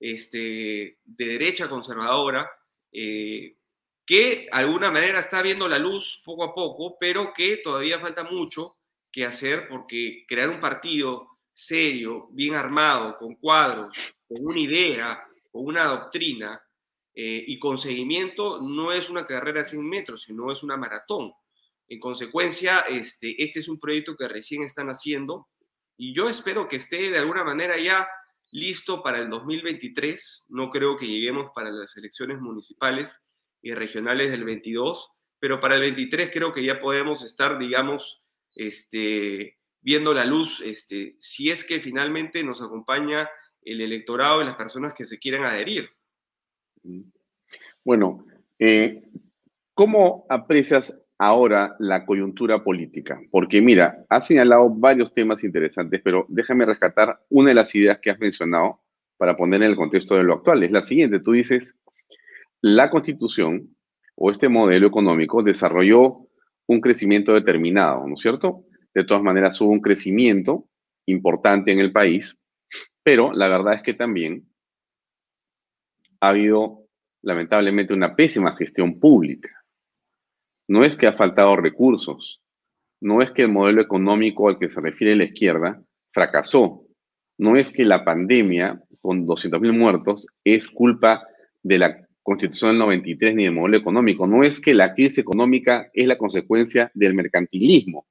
[0.00, 2.50] este, de derecha conservadora,
[2.92, 3.56] eh,
[4.04, 8.24] que de alguna manera está viendo la luz poco a poco, pero que todavía falta
[8.24, 8.76] mucho
[9.10, 13.96] que hacer porque crear un partido serio, bien armado, con cuadros,
[14.28, 16.62] con una idea, con una doctrina,
[17.18, 21.32] eh, y con seguimiento no es una carrera de 100 metros, sino es una maratón.
[21.88, 25.48] En consecuencia, este, este es un proyecto que recién están haciendo
[25.96, 28.06] y yo espero que esté de alguna manera ya
[28.52, 30.46] listo para el 2023.
[30.50, 33.22] No creo que lleguemos para las elecciones municipales
[33.62, 38.22] y regionales del 22, pero para el 23 creo que ya podemos estar, digamos,
[38.54, 43.28] este, viendo la luz, este, si es que finalmente nos acompaña
[43.62, 45.90] el electorado y las personas que se quieran adherir.
[47.84, 48.24] Bueno,
[48.58, 49.08] eh,
[49.74, 53.20] ¿cómo aprecias ahora la coyuntura política?
[53.30, 58.10] Porque mira, has señalado varios temas interesantes, pero déjame rescatar una de las ideas que
[58.10, 58.80] has mencionado
[59.16, 60.62] para poner en el contexto de lo actual.
[60.62, 61.78] Es la siguiente, tú dices,
[62.60, 63.76] la constitución
[64.14, 66.26] o este modelo económico desarrolló
[66.66, 68.64] un crecimiento determinado, ¿no es cierto?
[68.94, 70.68] De todas maneras, hubo un crecimiento
[71.06, 72.38] importante en el país,
[73.02, 74.48] pero la verdad es que también
[76.20, 76.88] ha habido,
[77.22, 79.50] lamentablemente, una pésima gestión pública.
[80.68, 82.40] No es que ha faltado recursos,
[83.00, 86.82] no es que el modelo económico al que se refiere la izquierda fracasó,
[87.38, 91.22] no es que la pandemia con 200.000 muertos es culpa
[91.62, 95.88] de la constitución del 93 ni del modelo económico, no es que la crisis económica
[95.92, 98.06] es la consecuencia del mercantilismo,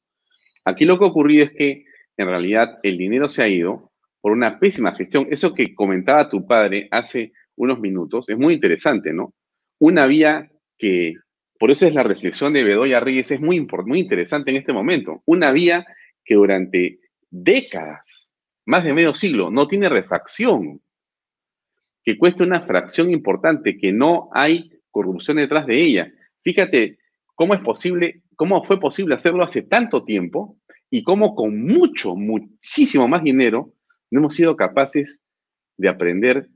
[0.66, 1.86] Aquí lo que ocurrió es que
[2.18, 5.28] en realidad el dinero se ha ido por una pésima gestión.
[5.30, 9.36] Eso que comentaba tu padre hace unos minutos es muy interesante, ¿no?
[9.80, 11.14] Una vía que,
[11.60, 15.22] por eso es la reflexión de Bedoya Reyes, es muy, muy interesante en este momento.
[15.26, 15.86] Una vía
[16.24, 17.00] que durante
[17.30, 18.34] décadas,
[18.66, 20.82] más de medio siglo, no tiene refacción,
[22.04, 26.14] que cuesta una fracción importante, que no hay corrupción detrás de ella.
[26.44, 27.00] Fíjate
[27.36, 30.58] cómo es posible cómo fue posible hacerlo hace tanto tiempo
[30.90, 33.74] y cómo con mucho, muchísimo más dinero
[34.12, 35.20] no hemos sido capaces
[35.78, 36.50] de aprender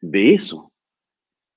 [0.00, 0.72] de eso.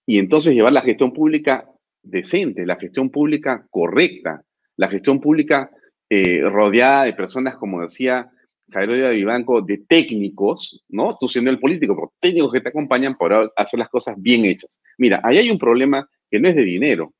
[0.05, 1.69] Y entonces llevar la gestión pública
[2.09, 4.43] decente, la gestión pública correcta,
[4.75, 5.69] la gestión pública
[6.09, 8.29] eh, rodeada de personas, como decía
[8.69, 11.15] Jairo de Vivanco, de técnicos, ¿no?
[11.19, 14.79] Tú siendo el político, pero técnicos que te acompañan para hacer las cosas bien hechas.
[14.97, 17.13] Mira, ahí hay un problema que no es de dinero,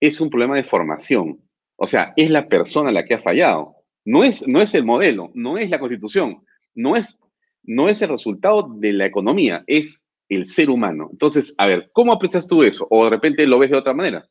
[0.00, 1.40] es un problema de formación.
[1.76, 3.76] O sea, es la persona la que ha fallado.
[4.04, 6.44] No es, no es el modelo, no es la constitución,
[6.74, 7.18] no es,
[7.62, 11.08] no es el resultado de la economía, es el ser humano.
[11.10, 12.86] Entonces, a ver, ¿cómo aprecias tú eso?
[12.90, 14.28] ¿O de repente lo ves de otra manera?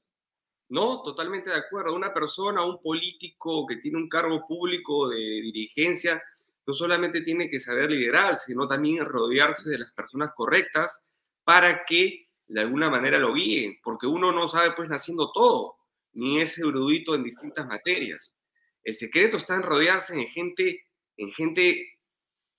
[0.69, 1.95] No, totalmente de acuerdo.
[1.95, 6.21] Una persona, un político que tiene un cargo público de dirigencia,
[6.65, 11.05] no solamente tiene que saber liderar, sino también rodearse de las personas correctas
[11.43, 15.75] para que de alguna manera lo guíen, porque uno no sabe pues naciendo todo
[16.13, 18.39] ni es erudito en distintas materias.
[18.83, 20.85] El secreto está en rodearse en gente,
[21.17, 21.99] en gente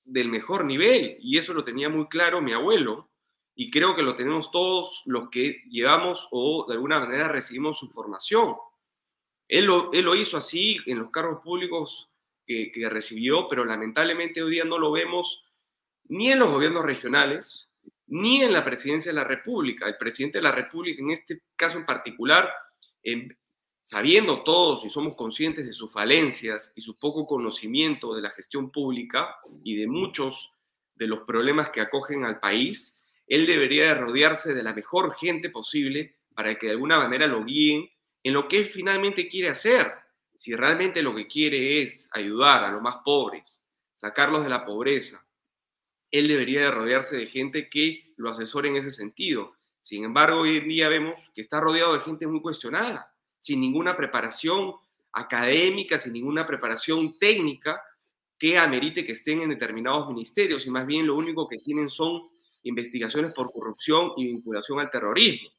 [0.05, 3.11] del mejor nivel, y eso lo tenía muy claro mi abuelo,
[3.55, 7.89] y creo que lo tenemos todos los que llevamos o de alguna manera recibimos su
[7.91, 8.57] formación.
[9.47, 12.11] Él lo, él lo hizo así en los cargos públicos
[12.47, 15.45] que, que recibió, pero lamentablemente hoy día no lo vemos
[16.05, 17.71] ni en los gobiernos regionales,
[18.07, 19.87] ni en la presidencia de la República.
[19.87, 22.51] El presidente de la República, en este caso en particular,
[23.83, 28.71] sabiendo todos y somos conscientes de sus falencias y su poco conocimiento de la gestión
[28.71, 30.51] pública y de muchos
[30.95, 32.94] de los problemas que acogen al país,
[33.27, 37.45] él debería de rodearse de la mejor gente posible para que de alguna manera lo
[37.45, 37.89] guíen
[38.23, 39.93] en lo que finalmente quiere hacer.
[40.37, 43.65] Si realmente lo que quiere es ayudar a los más pobres,
[43.95, 45.25] sacarlos de la pobreza,
[46.11, 49.57] él debería de rodearse de gente que lo asesore en ese sentido.
[49.81, 53.15] Sin embargo, hoy en día vemos que está rodeado de gente muy cuestionada
[53.45, 54.73] sin ninguna preparación
[55.13, 57.79] académica, sin ninguna preparación técnica
[58.39, 62.23] que amerite que estén en determinados ministerios y más bien lo único que tienen son
[62.65, 65.51] investigaciones por corrupción y vinculación al terrorismo.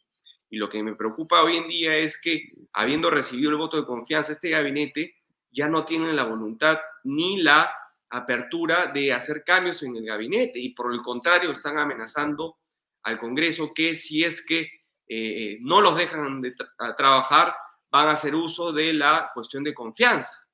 [0.49, 3.85] Y lo que me preocupa hoy en día es que, habiendo recibido el voto de
[3.85, 5.15] confianza, este gabinete
[5.51, 7.71] ya no tienen la voluntad ni la
[8.09, 12.57] apertura de hacer cambios en el gabinete y por el contrario están amenazando
[13.03, 14.69] al Congreso que si es que
[15.07, 16.53] eh, no los dejan de
[16.97, 17.55] trabajar,
[17.91, 20.45] van a hacer uso de la cuestión de confianza.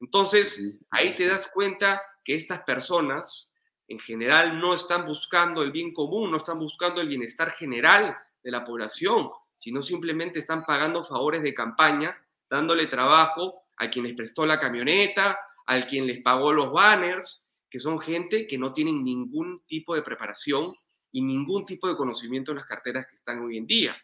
[0.00, 3.49] Entonces, ahí te das cuenta que estas personas
[3.90, 8.50] en general no están buscando el bien común, no están buscando el bienestar general de
[8.50, 12.16] la población, sino simplemente están pagando favores de campaña,
[12.48, 17.78] dándole trabajo a quien les prestó la camioneta, al quien les pagó los banners, que
[17.78, 20.74] son gente que no tienen ningún tipo de preparación
[21.12, 23.96] y ningún tipo de conocimiento en las carteras que están hoy en día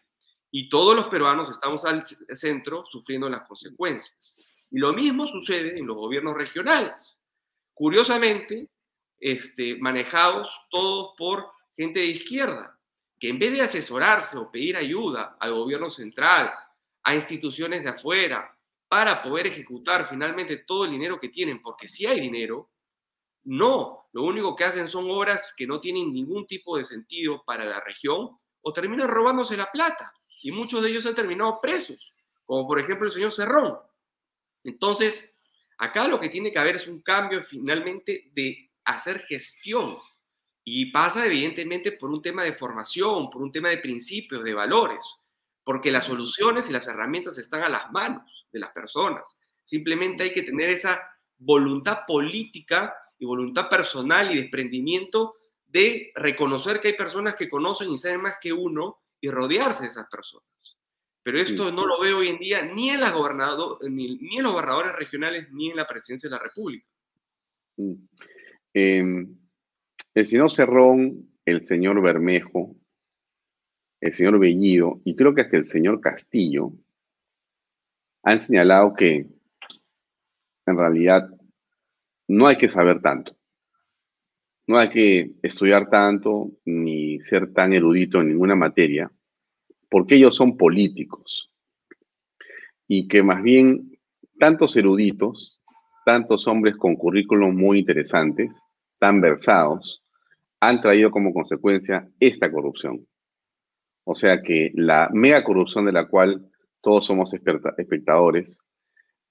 [0.51, 4.39] y todos los peruanos estamos al centro sufriendo las consecuencias.
[4.69, 7.19] Y lo mismo sucede en los gobiernos regionales.
[7.73, 8.69] Curiosamente,
[9.19, 12.73] este, manejados todos por gente de izquierda.
[13.19, 16.51] que en vez de asesorarse o pedir ayuda al gobierno central,
[17.01, 18.55] a instituciones de afuera,
[18.87, 22.69] para poder ejecutar finalmente todo el dinero que tienen, porque si hay dinero,
[23.43, 27.65] no, lo único que hacen son obras que no tienen ningún tipo de sentido para
[27.65, 30.13] la región o terminan robándose la plata.
[30.41, 32.13] Y muchos de ellos han terminado presos,
[32.45, 33.77] como por ejemplo el señor Cerrón.
[34.63, 35.33] Entonces,
[35.77, 39.97] acá lo que tiene que haber es un cambio finalmente de hacer gestión.
[40.63, 45.21] Y pasa evidentemente por un tema de formación, por un tema de principios, de valores,
[45.63, 49.37] porque las soluciones y las herramientas están a las manos de las personas.
[49.63, 51.01] Simplemente hay que tener esa
[51.37, 55.35] voluntad política y voluntad personal y desprendimiento
[55.65, 59.89] de reconocer que hay personas que conocen y saben más que uno y rodearse de
[59.89, 60.47] esas personas.
[61.23, 64.53] Pero esto no lo veo hoy en día ni en, la gobernador, ni, en los
[64.53, 66.87] gobernadores regionales ni en la presidencia de la República.
[68.79, 69.35] Em,
[70.13, 72.75] el señor Cerrón, el señor Bermejo,
[73.99, 76.73] el señor Bellido y creo que hasta el señor Castillo
[78.21, 79.25] han señalado que
[80.67, 81.27] en realidad
[82.27, 83.35] no hay que saber tanto.
[84.67, 89.11] No hay que estudiar tanto ni ser tan erudito en ninguna materia,
[89.89, 91.51] porque ellos son políticos.
[92.87, 93.97] Y que más bien
[94.37, 95.63] tantos eruditos,
[96.05, 98.66] tantos hombres con currículos muy interesantes,
[98.99, 100.03] tan versados,
[100.59, 103.07] han traído como consecuencia esta corrupción.
[104.03, 106.49] O sea que la mega corrupción de la cual
[106.81, 108.59] todos somos espectadores,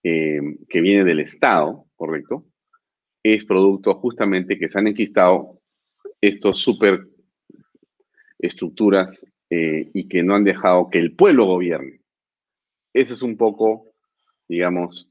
[0.02, 2.44] eh, que viene del Estado, ¿correcto?
[3.34, 5.60] es producto justamente que se han enquistado
[6.20, 7.08] estos super
[8.38, 12.00] estructuras eh, y que no han dejado que el pueblo gobierne.
[12.92, 13.92] Ese es un poco,
[14.48, 15.10] digamos,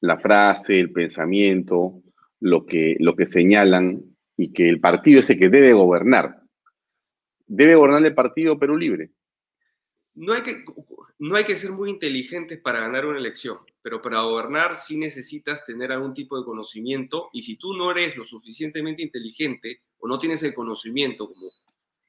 [0.00, 2.02] la frase, el pensamiento,
[2.40, 6.42] lo que, lo que señalan y que el partido es el que debe gobernar.
[7.46, 9.10] Debe gobernar el partido Perú Libre.
[10.14, 10.64] No hay que,
[11.20, 15.64] no hay que ser muy inteligentes para ganar una elección, pero para gobernar sí necesitas
[15.64, 20.18] tener algún tipo de conocimiento y si tú no eres lo suficientemente inteligente o no
[20.18, 21.50] tienes el conocimiento, como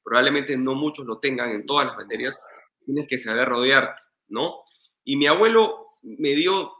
[0.02, 2.40] probablemente no muchos lo tengan en todas las materias,
[2.84, 4.62] tienes que saber rodearte, ¿no?
[5.04, 6.72] Y mi abuelo me dio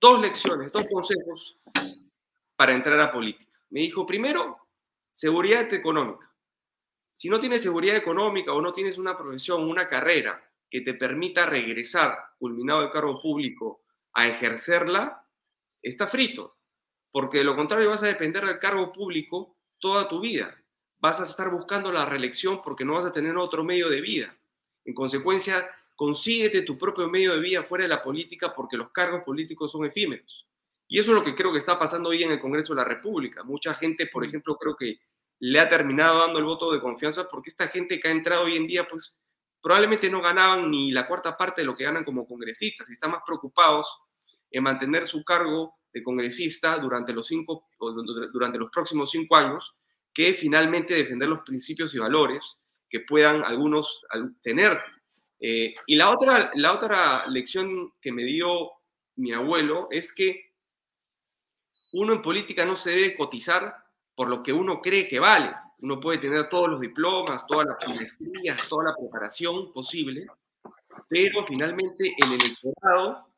[0.00, 1.60] dos lecciones, dos consejos
[2.58, 3.56] para entrar a política.
[3.70, 4.58] Me dijo, primero,
[5.12, 6.28] seguridad económica.
[7.14, 11.46] Si no tienes seguridad económica o no tienes una profesión, una carrera que te permita
[11.46, 15.24] regresar, culminado el cargo público, a ejercerla,
[15.80, 16.56] está frito.
[17.12, 20.60] Porque de lo contrario vas a depender del cargo público toda tu vida.
[20.98, 24.36] Vas a estar buscando la reelección porque no vas a tener otro medio de vida.
[24.84, 29.22] En consecuencia, consíguete tu propio medio de vida fuera de la política porque los cargos
[29.22, 30.47] políticos son efímeros.
[30.88, 32.84] Y eso es lo que creo que está pasando hoy en el Congreso de la
[32.84, 33.44] República.
[33.44, 34.98] Mucha gente, por ejemplo, creo que
[35.40, 38.56] le ha terminado dando el voto de confianza porque esta gente que ha entrado hoy
[38.56, 39.20] en día, pues
[39.60, 43.10] probablemente no ganaban ni la cuarta parte de lo que ganan como congresistas y están
[43.10, 43.98] más preocupados
[44.50, 47.68] en mantener su cargo de congresista durante los, cinco,
[48.32, 49.74] durante los próximos cinco años
[50.12, 52.56] que finalmente defender los principios y valores
[52.88, 54.02] que puedan algunos
[54.42, 54.78] tener.
[55.40, 58.70] Eh, y la otra, la otra lección que me dio
[59.16, 60.47] mi abuelo es que
[61.92, 63.84] uno en política no se debe cotizar
[64.14, 67.96] por lo que uno cree que vale, uno puede tener todos los diplomas, todas las
[67.96, 70.26] maestrías, toda la preparación posible,
[71.08, 73.28] pero finalmente el electorado,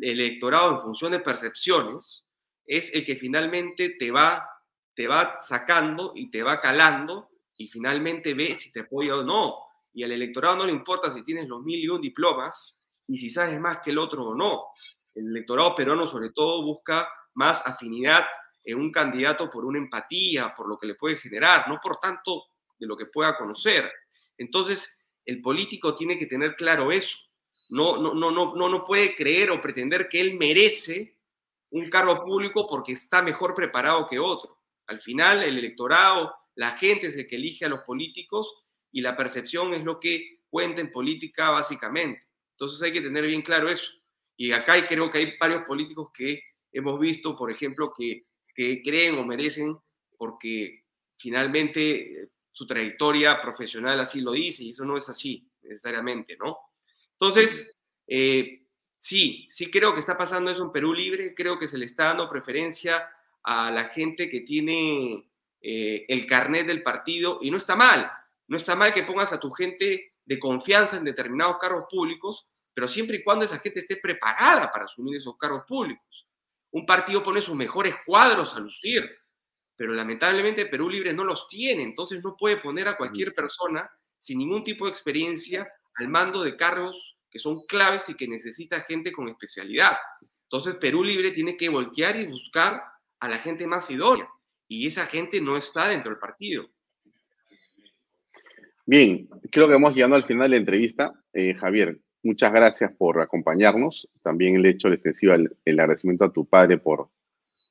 [0.00, 2.28] el electorado en función de percepciones,
[2.64, 4.48] es el que finalmente te va,
[4.94, 9.56] te va sacando y te va calando y finalmente ve si te apoya o no.
[9.92, 12.76] Y al electorado no le importa si tienes los mil y un diplomas
[13.08, 14.66] y si sabes más que el otro o no.
[15.14, 17.08] El electorado peruano sobre todo busca
[17.38, 18.26] más afinidad
[18.64, 22.46] en un candidato por una empatía, por lo que le puede generar, no por tanto
[22.78, 23.90] de lo que pueda conocer.
[24.36, 27.16] Entonces, el político tiene que tener claro eso.
[27.70, 31.16] No, no, no, no, no, no puede creer o pretender que él merece
[31.70, 34.58] un cargo público porque está mejor preparado que otro.
[34.86, 39.14] Al final, el electorado, la gente es el que elige a los políticos y la
[39.14, 42.26] percepción es lo que cuenta en política básicamente.
[42.52, 43.92] Entonces hay que tener bien claro eso.
[44.36, 49.16] Y acá creo que hay varios políticos que hemos visto, por ejemplo, que que creen
[49.16, 49.78] o merecen
[50.16, 50.82] porque
[51.16, 56.58] finalmente eh, su trayectoria profesional así lo dice y eso no es así necesariamente, ¿no?
[57.12, 57.76] Entonces,
[58.08, 58.66] eh,
[58.96, 62.06] sí, sí creo que está pasando eso en Perú Libre, creo que se le está
[62.06, 63.08] dando preferencia
[63.44, 68.10] a la gente que tiene eh, el carnet del partido y no está mal,
[68.48, 72.88] no está mal que pongas a tu gente de confianza en determinados cargos públicos, pero
[72.88, 76.27] siempre y cuando esa gente esté preparada para asumir esos cargos públicos.
[76.78, 79.04] Un partido pone sus mejores cuadros a lucir,
[79.74, 84.38] pero lamentablemente Perú Libre no los tiene, entonces no puede poner a cualquier persona sin
[84.38, 89.10] ningún tipo de experiencia al mando de cargos que son claves y que necesita gente
[89.10, 89.96] con especialidad.
[90.44, 92.80] Entonces Perú Libre tiene que voltear y buscar
[93.18, 94.28] a la gente más idónea
[94.68, 96.70] y esa gente no está dentro del partido.
[98.86, 101.12] Bien, creo que hemos llegado al final de la entrevista.
[101.32, 101.98] Eh, Javier,
[102.28, 104.06] muchas gracias por acompañarnos.
[104.22, 107.08] También le hecho extensivo el, el agradecimiento a tu padre por,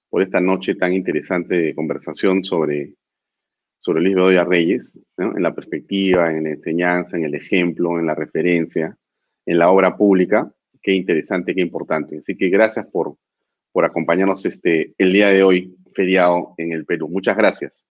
[0.10, 2.96] por esta noche tan interesante de conversación sobre,
[3.78, 8.16] sobre Luis Bedoya Reyes, en la perspectiva, en la enseñanza, en el ejemplo, en la
[8.16, 8.98] referencia,
[9.46, 10.52] en la obra pública.
[10.82, 12.18] Qué interesante, qué importante.
[12.18, 13.16] Así que gracias por,
[13.72, 17.10] por acompañarnos este, el día de hoy, feriado en el Perú.
[17.10, 17.86] Muchas gracias.